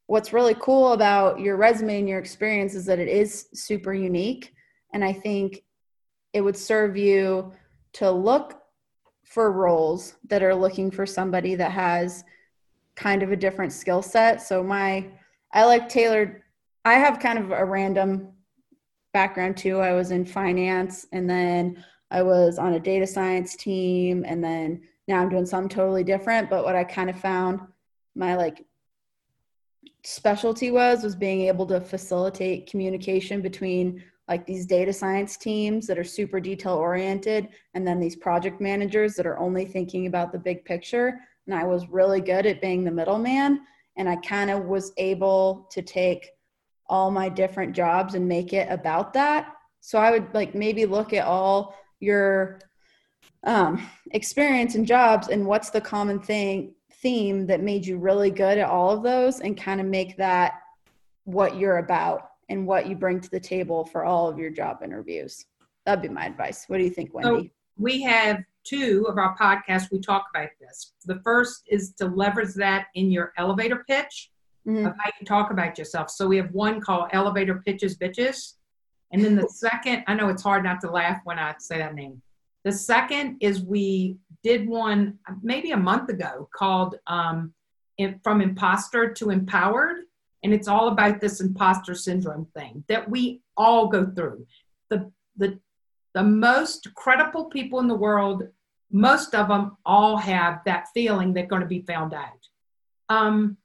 [0.07, 4.53] what's really cool about your resume and your experience is that it is super unique.
[4.93, 5.63] And I think
[6.33, 7.51] it would serve you
[7.93, 8.61] to look
[9.23, 12.23] for roles that are looking for somebody that has
[12.95, 14.41] kind of a different skill set.
[14.41, 15.09] So my,
[15.51, 16.43] I like tailored,
[16.85, 18.29] I have kind of a random
[19.11, 19.79] background too.
[19.79, 24.81] I was in finance and then I was on a data science team and then
[25.07, 26.49] now I'm doing something totally different.
[26.49, 27.61] But what I kind of found
[28.15, 28.65] my like
[30.03, 35.97] specialty was was being able to facilitate communication between like these data science teams that
[35.97, 40.37] are super detail oriented and then these project managers that are only thinking about the
[40.37, 43.61] big picture and i was really good at being the middleman
[43.97, 46.29] and i kind of was able to take
[46.87, 51.13] all my different jobs and make it about that so i would like maybe look
[51.13, 52.59] at all your
[53.43, 58.57] um, experience and jobs and what's the common thing theme that made you really good
[58.57, 60.53] at all of those and kind of make that
[61.25, 64.81] what you're about and what you bring to the table for all of your job
[64.83, 65.45] interviews
[65.85, 69.91] that'd be my advice what do you think wendy we have two of our podcasts
[69.91, 70.93] we talk about this.
[71.05, 74.31] The first is to leverage that in your elevator pitch
[74.67, 74.87] Mhm.
[74.87, 76.09] of how you talk about yourself.
[76.09, 78.55] So we have one called Elevator Pitches Bitches.
[79.11, 81.95] And then the second, I know it's hard not to laugh when I say that
[81.95, 82.21] name.
[82.63, 87.53] The second is we did one maybe a month ago called um,
[88.23, 89.97] From Imposter to Empowered.
[90.43, 94.45] And it's all about this imposter syndrome thing that we all go through.
[94.89, 95.59] The, the,
[96.13, 98.43] the most credible people in the world,
[98.91, 102.47] most of them all have that feeling they're going to be found out.
[103.09, 103.57] Um,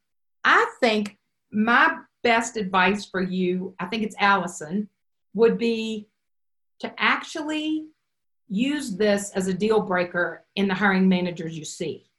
[0.45, 1.19] I think
[1.51, 4.89] my best advice for you, I think it's Allison,
[5.35, 6.09] would be
[6.81, 7.87] to actually
[8.49, 12.11] use this as a deal breaker in the hiring managers you see.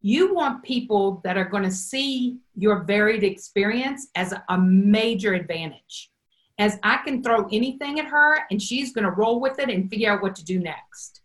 [0.00, 6.10] You want people that are going to see your varied experience as a, major advantage.
[6.58, 9.88] As I can throw anything at her and she's going to roll with it and
[9.88, 11.22] figure out what to do next.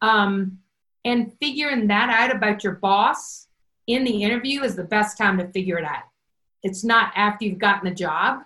[0.00, 0.58] Um,
[1.04, 3.46] and figuring that out about your boss
[3.86, 6.04] in the interview is the best time to figure it out.
[6.62, 8.40] It's not after you've gotten the job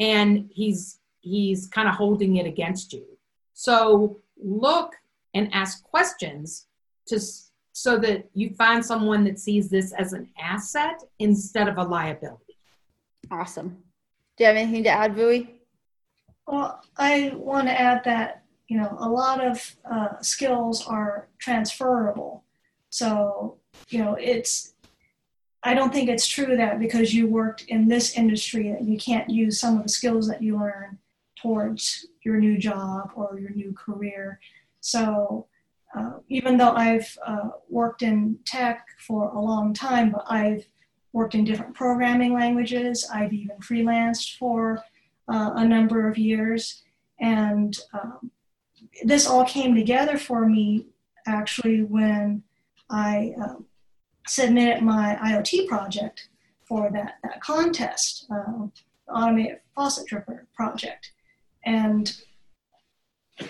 [0.00, 3.04] and he's he's kind of holding it against you.
[3.54, 4.94] So look
[5.34, 6.66] and ask questions
[7.06, 7.20] to
[7.72, 12.56] so that you find someone that sees this as an asset instead of a liability.
[13.32, 13.82] awesome
[14.36, 15.48] do you have anything to add Vui?
[16.46, 22.44] Well, I want to add that you know a lot of uh, skills are transferable.
[22.90, 23.58] So
[23.88, 24.72] you know it's.
[25.66, 29.30] I don't think it's true that because you worked in this industry that you can't
[29.30, 30.98] use some of the skills that you learn
[31.44, 34.40] towards your new job or your new career.
[34.80, 35.46] So
[35.94, 40.64] uh, even though I've uh, worked in tech for a long time, but I've
[41.12, 43.06] worked in different programming languages.
[43.12, 44.82] I've even freelanced for
[45.28, 46.82] uh, a number of years.
[47.20, 48.30] And um,
[49.04, 50.86] this all came together for me
[51.26, 52.42] actually when
[52.90, 53.66] I um,
[54.26, 56.28] submitted my IoT project
[56.64, 58.66] for that, that contest, uh,
[59.08, 61.12] automated faucet dripper project.
[61.64, 62.14] And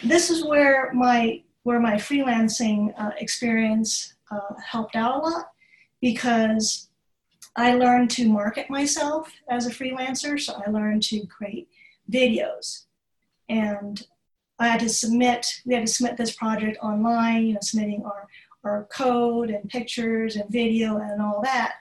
[0.03, 5.47] this is where my where my freelancing uh, experience uh, helped out a lot
[6.03, 6.91] because
[7.57, 10.39] I learned to market myself as a freelancer.
[10.39, 11.69] So I learned to create
[12.11, 12.85] videos,
[13.49, 14.07] and
[14.59, 15.47] I had to submit.
[15.65, 17.47] We had to submit this project online.
[17.47, 18.29] You know, submitting our
[18.65, 21.75] our code and pictures and video and all that.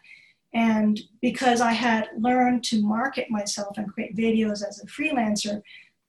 [0.53, 5.61] And because I had learned to market myself and create videos as a freelancer,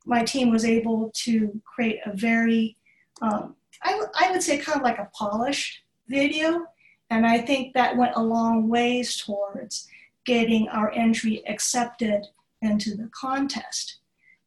[0.05, 2.76] my team was able to create a very,
[3.22, 6.66] um, I, w- I would say, kind of like a polished video.
[7.11, 9.88] And I think that went a long ways towards
[10.24, 12.26] getting our entry accepted
[12.62, 13.98] into the contest.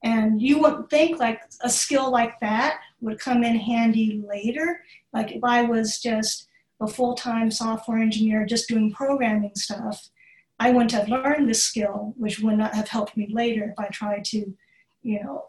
[0.03, 4.82] And you wouldn't think like a skill like that would come in handy later.
[5.14, 6.47] Like if I was just
[6.80, 10.10] a full-time software engineer just doing programming stuff,
[10.60, 13.88] I wouldn't have learned this skill, which would not have helped me later if I
[13.88, 14.55] tried to,
[15.02, 15.45] you know,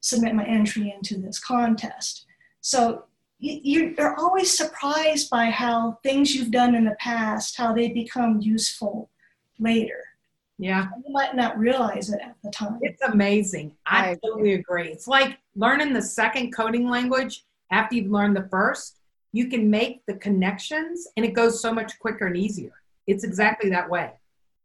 [0.00, 2.26] submit my entry into this contest.
[2.60, 3.04] So
[3.38, 8.40] you, are always surprised by how things you've done in the past, how they become
[8.40, 9.10] useful
[9.58, 10.00] later.
[10.58, 10.88] Yeah.
[11.04, 12.78] You might not realize it at the time.
[12.80, 13.74] It's amazing.
[13.86, 14.88] I, I totally agree.
[14.88, 18.98] It's like learning the second coding language after you've learned the first.
[19.32, 22.72] You can make the connections and it goes so much quicker and easier.
[23.06, 24.12] It's exactly that way.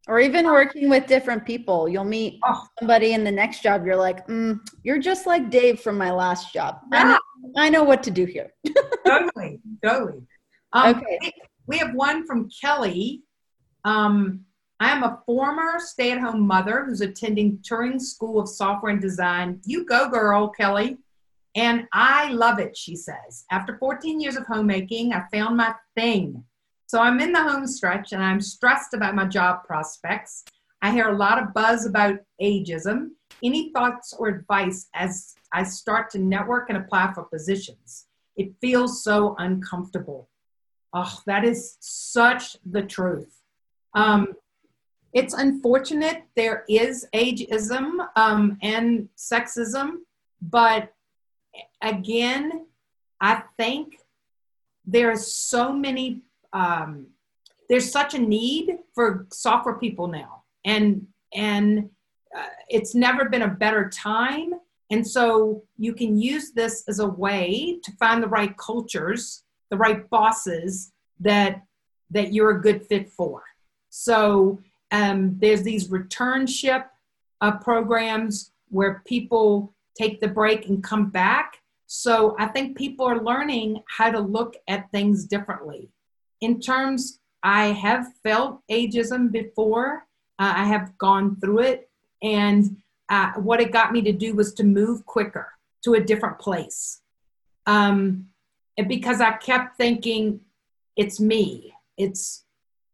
[0.09, 1.87] Or even working with different people.
[1.87, 2.65] You'll meet oh.
[2.79, 3.85] somebody in the next job.
[3.85, 6.79] You're like, mm, you're just like Dave from my last job.
[6.91, 6.99] Yeah.
[6.99, 7.19] I, know,
[7.57, 8.51] I know what to do here.
[9.05, 9.61] totally.
[9.85, 10.23] Totally.
[10.73, 11.31] Um, okay.
[11.67, 13.21] We have one from Kelly.
[13.85, 14.45] Um,
[14.79, 19.01] I am a former stay at home mother who's attending Turing School of Software and
[19.01, 19.61] Design.
[19.65, 20.97] You go, girl, Kelly.
[21.55, 23.45] And I love it, she says.
[23.51, 26.43] After 14 years of homemaking, I found my thing.
[26.89, 30.43] So I'm in the home stretch and I'm stressed about my job prospects.
[30.81, 33.09] I hear a lot of buzz about ageism.
[33.43, 38.07] Any thoughts or advice as I start to network and apply for positions?
[38.37, 40.29] It feels so uncomfortable.
[40.91, 43.37] Oh, that is such the truth.
[43.93, 44.33] Um,
[45.13, 49.97] it's unfortunate there is ageism um, and sexism,
[50.41, 50.91] but
[51.83, 52.65] again,
[53.21, 53.99] I think
[54.87, 56.23] there are so many,
[56.53, 57.07] um,
[57.69, 61.89] there's such a need for software people now, and and
[62.35, 64.53] uh, it's never been a better time.
[64.91, 69.77] And so you can use this as a way to find the right cultures, the
[69.77, 71.61] right bosses that
[72.09, 73.43] that you're a good fit for.
[73.89, 74.59] So
[74.91, 76.85] um, there's these returnship
[77.41, 81.57] uh, programs where people take the break and come back.
[81.87, 85.89] So I think people are learning how to look at things differently.
[86.41, 90.05] In terms, I have felt ageism before.
[90.37, 91.89] Uh, I have gone through it,
[92.21, 92.77] and
[93.09, 95.47] uh, what it got me to do was to move quicker
[95.83, 97.01] to a different place.
[97.65, 98.27] Um,
[98.77, 100.39] and because I kept thinking,
[100.95, 101.73] it's me.
[101.97, 102.45] It's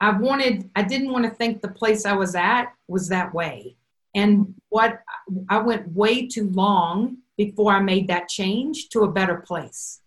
[0.02, 3.78] I wanted, I didn't want to think the place I was at was that way.
[4.14, 5.02] And what
[5.50, 10.02] I went way too long before I made that change to a better place.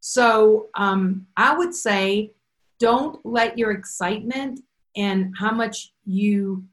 [0.00, 2.32] So um, I would say
[2.80, 4.60] don't let your excitement
[4.96, 6.64] and how much you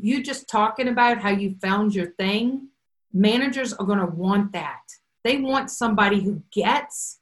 [0.00, 2.68] you just talking about how you found your thing
[3.12, 4.82] managers are going to want that
[5.24, 7.18] they want somebody who gets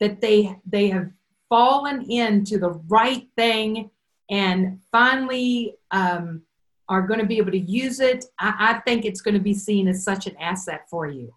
[0.00, 1.08] that they they have
[1.48, 3.90] fallen into the right thing
[4.30, 6.42] and finally um,
[6.88, 9.54] are going to be able to use it, I, I think it's going to be
[9.54, 11.34] seen as such an asset for you.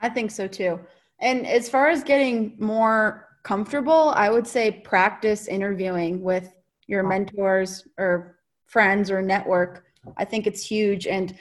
[0.00, 0.80] I think so too.
[1.20, 6.52] And as far as getting more comfortable, I would say practice interviewing with
[6.88, 9.84] your mentors or friends or network.
[10.16, 11.06] I think it's huge.
[11.06, 11.36] And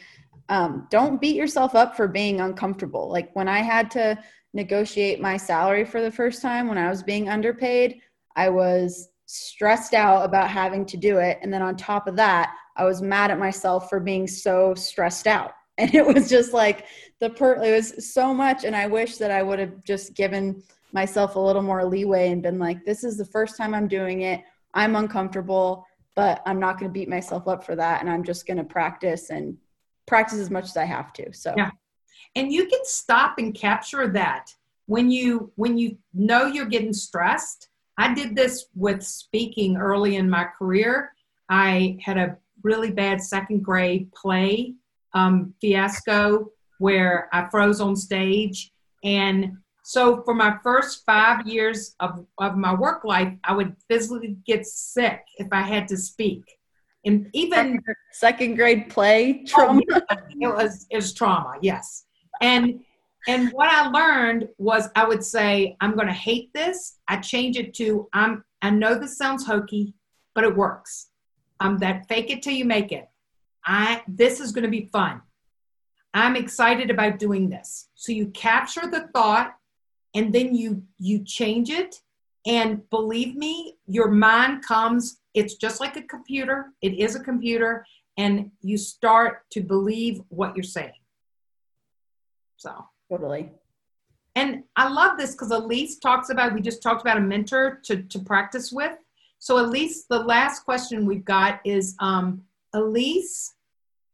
[0.50, 3.10] um, don't beat yourself up for being uncomfortable.
[3.10, 4.22] Like when I had to
[4.54, 8.02] negotiate my salary for the first time when I was being underpaid,
[8.36, 11.40] I was stressed out about having to do it.
[11.42, 15.28] And then on top of that, I was mad at myself for being so stressed
[15.28, 15.54] out.
[15.80, 16.86] And it was just like
[17.20, 18.64] the per it was so much.
[18.64, 20.62] And I wish that I would have just given
[20.94, 24.22] myself a little more leeway and been like, this is the first time I'm doing
[24.22, 24.42] it.
[24.74, 25.86] I'm uncomfortable,
[26.16, 28.02] but I'm not going to beat myself up for that.
[28.02, 29.58] And I'm just going to practice and
[30.06, 31.34] practice as much as I have to.
[31.34, 31.72] So, yeah.
[32.36, 34.54] And you can stop and capture that
[34.86, 40.30] when you when you know you're getting stressed I did this with speaking early in
[40.30, 41.14] my career.
[41.50, 44.74] I had a really bad second grade play
[45.14, 48.72] um, fiasco where I froze on stage
[49.04, 54.38] And so for my first five years of, of my work life, I would physically
[54.48, 56.42] get sick if I had to speak.
[57.06, 59.82] And even second grade play trauma.
[59.92, 60.50] Oh, yeah.
[60.50, 62.06] it was it was trauma, yes.
[62.40, 62.80] And
[63.28, 67.00] and what I learned was I would say, I'm gonna hate this.
[67.10, 69.94] I change it to I'm I know this sounds hokey,
[70.34, 71.10] but it works.
[71.60, 73.10] I'm um that fake it till you make it.
[73.66, 75.22] I this is gonna be fun.
[76.14, 77.90] I'm excited about doing this.
[77.96, 79.56] So you capture the thought
[80.16, 82.02] and then you you change it.
[82.46, 86.74] And believe me your mind comes it's just like a computer.
[86.82, 87.86] It is a computer
[88.18, 90.92] and you start to believe what you're saying.
[92.58, 92.86] So.
[93.10, 93.52] Totally.
[94.36, 98.02] And i love this because elise talks about we just talked about a mentor to,
[98.04, 98.94] to practice with.
[99.38, 102.42] So elise the last question we've got is um,
[102.74, 103.54] elise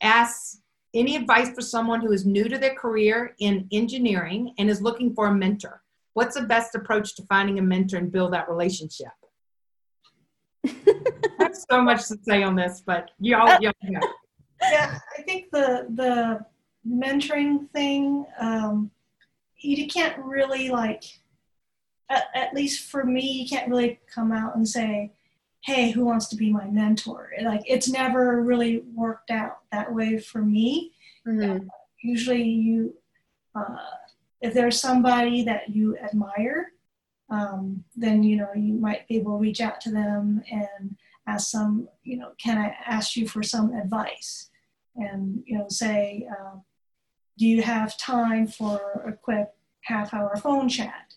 [0.01, 0.61] asks
[0.93, 5.13] any advice for someone who is new to their career in engineering and is looking
[5.13, 5.81] for a mentor
[6.13, 9.07] what's the best approach to finding a mentor and build that relationship?
[11.39, 13.99] That's so much to say on this, but y'all, y'all know.
[14.61, 16.45] Yeah, I think the the
[16.85, 18.91] mentoring thing, um,
[19.57, 21.05] you can't really like,
[22.09, 25.13] at, at least for me, you can't really come out and say,
[25.63, 30.17] "Hey, who wants to be my mentor?" Like, it's never really worked out that way
[30.17, 30.91] for me.
[31.25, 31.67] Mm-hmm.
[32.03, 32.93] Usually, you
[33.55, 33.77] uh,
[34.41, 36.73] if there's somebody that you admire,
[37.29, 40.95] um, then you know you might be able to reach out to them and
[41.27, 44.49] ask some, you know, can I ask you for some advice?
[44.95, 46.57] And you know, say, uh,
[47.37, 49.47] do you have time for a quick
[49.81, 51.13] half-hour phone chat?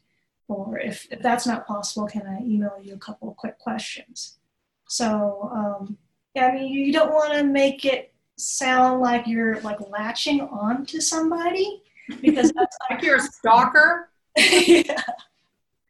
[0.49, 4.39] Or if, if that's not possible, can I email you a couple of quick questions?
[4.89, 5.97] So um,
[6.35, 10.85] yeah, I mean, you don't want to make it sound like you're like latching on
[10.87, 11.82] to somebody
[12.21, 14.11] because that's like you're a stalker.
[14.37, 15.03] yeah.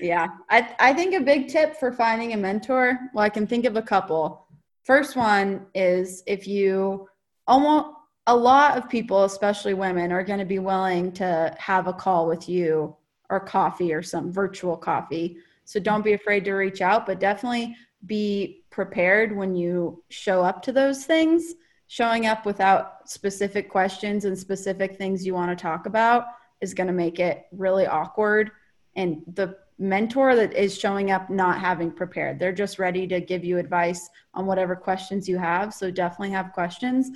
[0.00, 0.28] yeah.
[0.50, 3.76] I, I think a big tip for finding a mentor, well, I can think of
[3.76, 4.46] a couple.
[4.84, 7.08] First one is if you
[7.46, 7.94] almost
[8.26, 12.26] a lot of people, especially women, are going to be willing to have a call
[12.26, 12.94] with you
[13.30, 15.38] or coffee or some virtual coffee.
[15.64, 17.74] So don't be afraid to reach out, but definitely
[18.04, 21.54] be prepared when you show up to those things
[21.88, 26.24] showing up without specific questions and specific things you want to talk about
[26.60, 28.50] is going to make it really awkward.
[28.94, 33.44] And the mentor that is showing up not having prepared they're just ready to give
[33.44, 37.10] you advice on whatever questions you have so definitely have questions.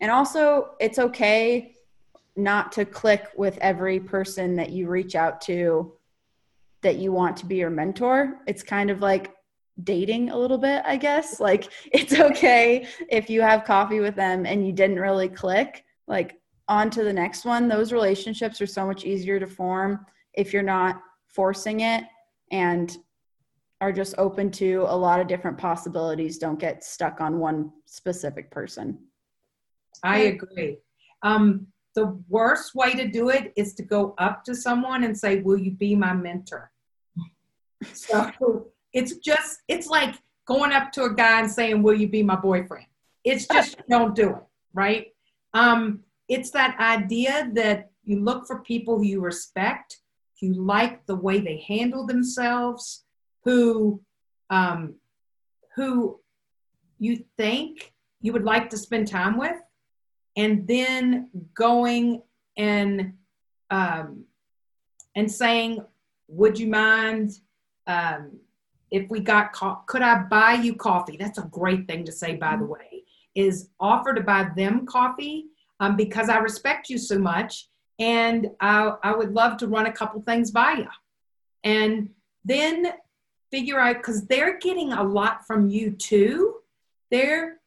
[0.00, 1.76] And also it's okay
[2.34, 5.92] not to click with every person that you reach out to
[6.82, 8.38] that you want to be your mentor.
[8.46, 9.36] It's kind of like
[9.82, 11.40] dating a little bit, I guess.
[11.40, 16.40] Like it's okay if you have coffee with them and you didn't really click, like
[16.68, 17.68] on to the next one.
[17.68, 22.04] Those relationships are so much easier to form if you're not forcing it
[22.50, 22.96] and
[23.80, 26.38] are just open to a lot of different possibilities.
[26.38, 28.98] Don't get stuck on one specific person.
[30.02, 30.78] I agree.
[31.22, 35.40] Um, the worst way to do it is to go up to someone and say,
[35.40, 36.70] Will you be my mentor?
[37.94, 40.14] So it's just, it's like
[40.46, 42.86] going up to a guy and saying, Will you be my boyfriend?
[43.24, 45.08] It's just, don't do it, right?
[45.54, 49.98] Um, it's that idea that you look for people who you respect,
[50.40, 53.04] you like the way they handle themselves,
[53.44, 54.00] who,
[54.48, 54.94] um,
[55.76, 56.20] who
[56.98, 59.56] you think you would like to spend time with,
[60.36, 62.22] and then going
[62.56, 63.14] and
[63.70, 64.24] um,
[65.16, 65.84] and saying,
[66.28, 67.32] "Would you mind
[67.86, 68.38] um,
[68.90, 71.16] if we got co- could I buy you coffee?
[71.16, 72.72] That's a great thing to say, by the mm-hmm.
[72.72, 73.04] way,
[73.34, 75.46] is offer to buy them coffee
[75.78, 77.68] um, because I respect you so much
[77.98, 80.88] and I, I would love to run a couple things by you.
[81.62, 82.10] And
[82.44, 82.92] then
[83.50, 86.56] figure out because they're getting a lot from you too.
[87.10, 87.58] They're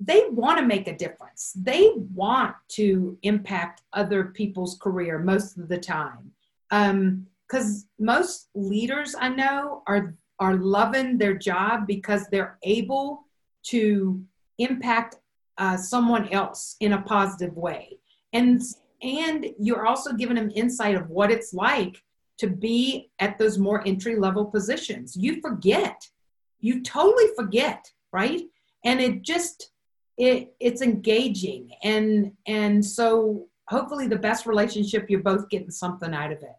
[0.00, 1.52] they want to make a difference.
[1.56, 6.30] They want to impact other people's career most of the time.
[6.70, 13.24] Because um, most leaders I know are are loving their job because they're able
[13.64, 14.22] to
[14.58, 15.16] impact
[15.58, 17.98] uh, someone else in a positive way.
[18.32, 18.60] And
[19.00, 22.02] and you're also giving them insight of what it's like
[22.38, 25.16] to be at those more entry level positions.
[25.16, 26.08] You forget.
[26.60, 28.42] You totally forget right?
[28.84, 29.70] And it just
[30.16, 31.70] it it's engaging.
[31.82, 36.56] And and so hopefully the best relationship you're both getting something out of it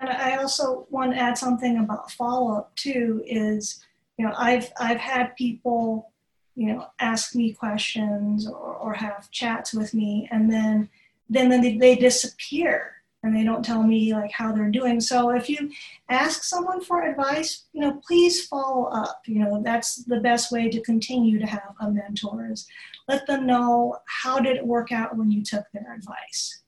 [0.00, 3.22] and I also want to add something about follow up too.
[3.26, 3.84] Is
[4.16, 6.12] you know I've I've had people
[6.54, 10.88] you know ask me questions or, or have chats with me, and then
[11.28, 15.00] then then they, they disappear and they don't tell me like how they're doing.
[15.00, 15.70] So if you
[16.08, 19.22] ask someone for advice, you know, please follow up.
[19.26, 22.66] You know, that's the best way to continue to have a mentor is
[23.08, 26.62] let them know how did it work out when you took their advice.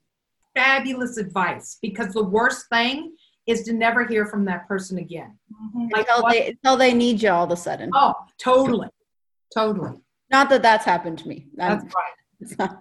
[0.54, 3.12] Fabulous advice because the worst thing
[3.46, 5.38] is to never hear from that person again.
[5.52, 5.90] Mhm.
[5.92, 7.90] Like until what- they, until they need you all of a sudden.
[7.94, 8.88] Oh, totally.
[9.54, 10.00] Totally.
[10.30, 11.46] Not that that's happened to me.
[11.54, 12.14] That's I'm- right.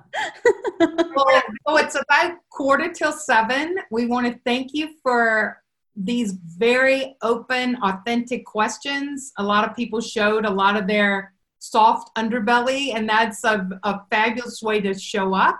[0.79, 3.77] Well, so it's about quarter till seven.
[3.91, 5.61] We want to thank you for
[5.95, 9.33] these very open, authentic questions.
[9.37, 13.99] A lot of people showed a lot of their soft underbelly, and that's a, a
[14.09, 15.59] fabulous way to show up.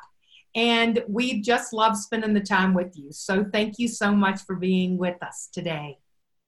[0.55, 3.11] And we just love spending the time with you.
[3.11, 5.99] So thank you so much for being with us today.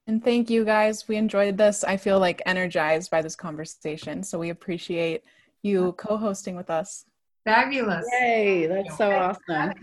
[0.07, 1.07] And thank you guys.
[1.07, 1.83] We enjoyed this.
[1.83, 4.23] I feel like energized by this conversation.
[4.23, 5.23] So we appreciate
[5.61, 7.05] you co hosting with us.
[7.45, 8.05] Fabulous.
[8.19, 9.73] Yay, that's so awesome.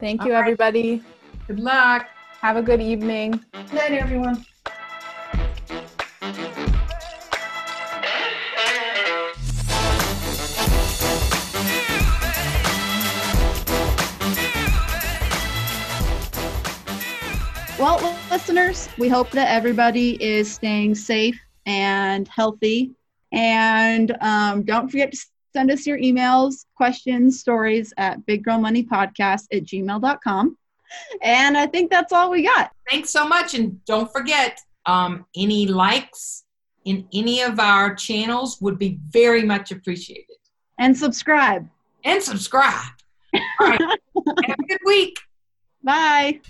[0.00, 1.02] Thank you, everybody.
[1.46, 2.08] Good luck.
[2.40, 3.44] Have a good evening.
[3.52, 4.44] Good night, everyone.
[17.84, 22.92] Well, listeners, we hope that everybody is staying safe and healthy.
[23.30, 25.18] And um, don't forget to
[25.52, 30.56] send us your emails, questions, stories at biggirlmoneypodcast at gmail.com.
[31.20, 32.72] And I think that's all we got.
[32.88, 33.52] Thanks so much.
[33.52, 36.44] And don't forget, um, any likes
[36.86, 40.38] in any of our channels would be very much appreciated.
[40.78, 41.68] And subscribe.
[42.02, 42.94] And subscribe.
[43.34, 43.78] All right.
[44.46, 45.18] Have a good week.
[45.82, 46.40] Bye.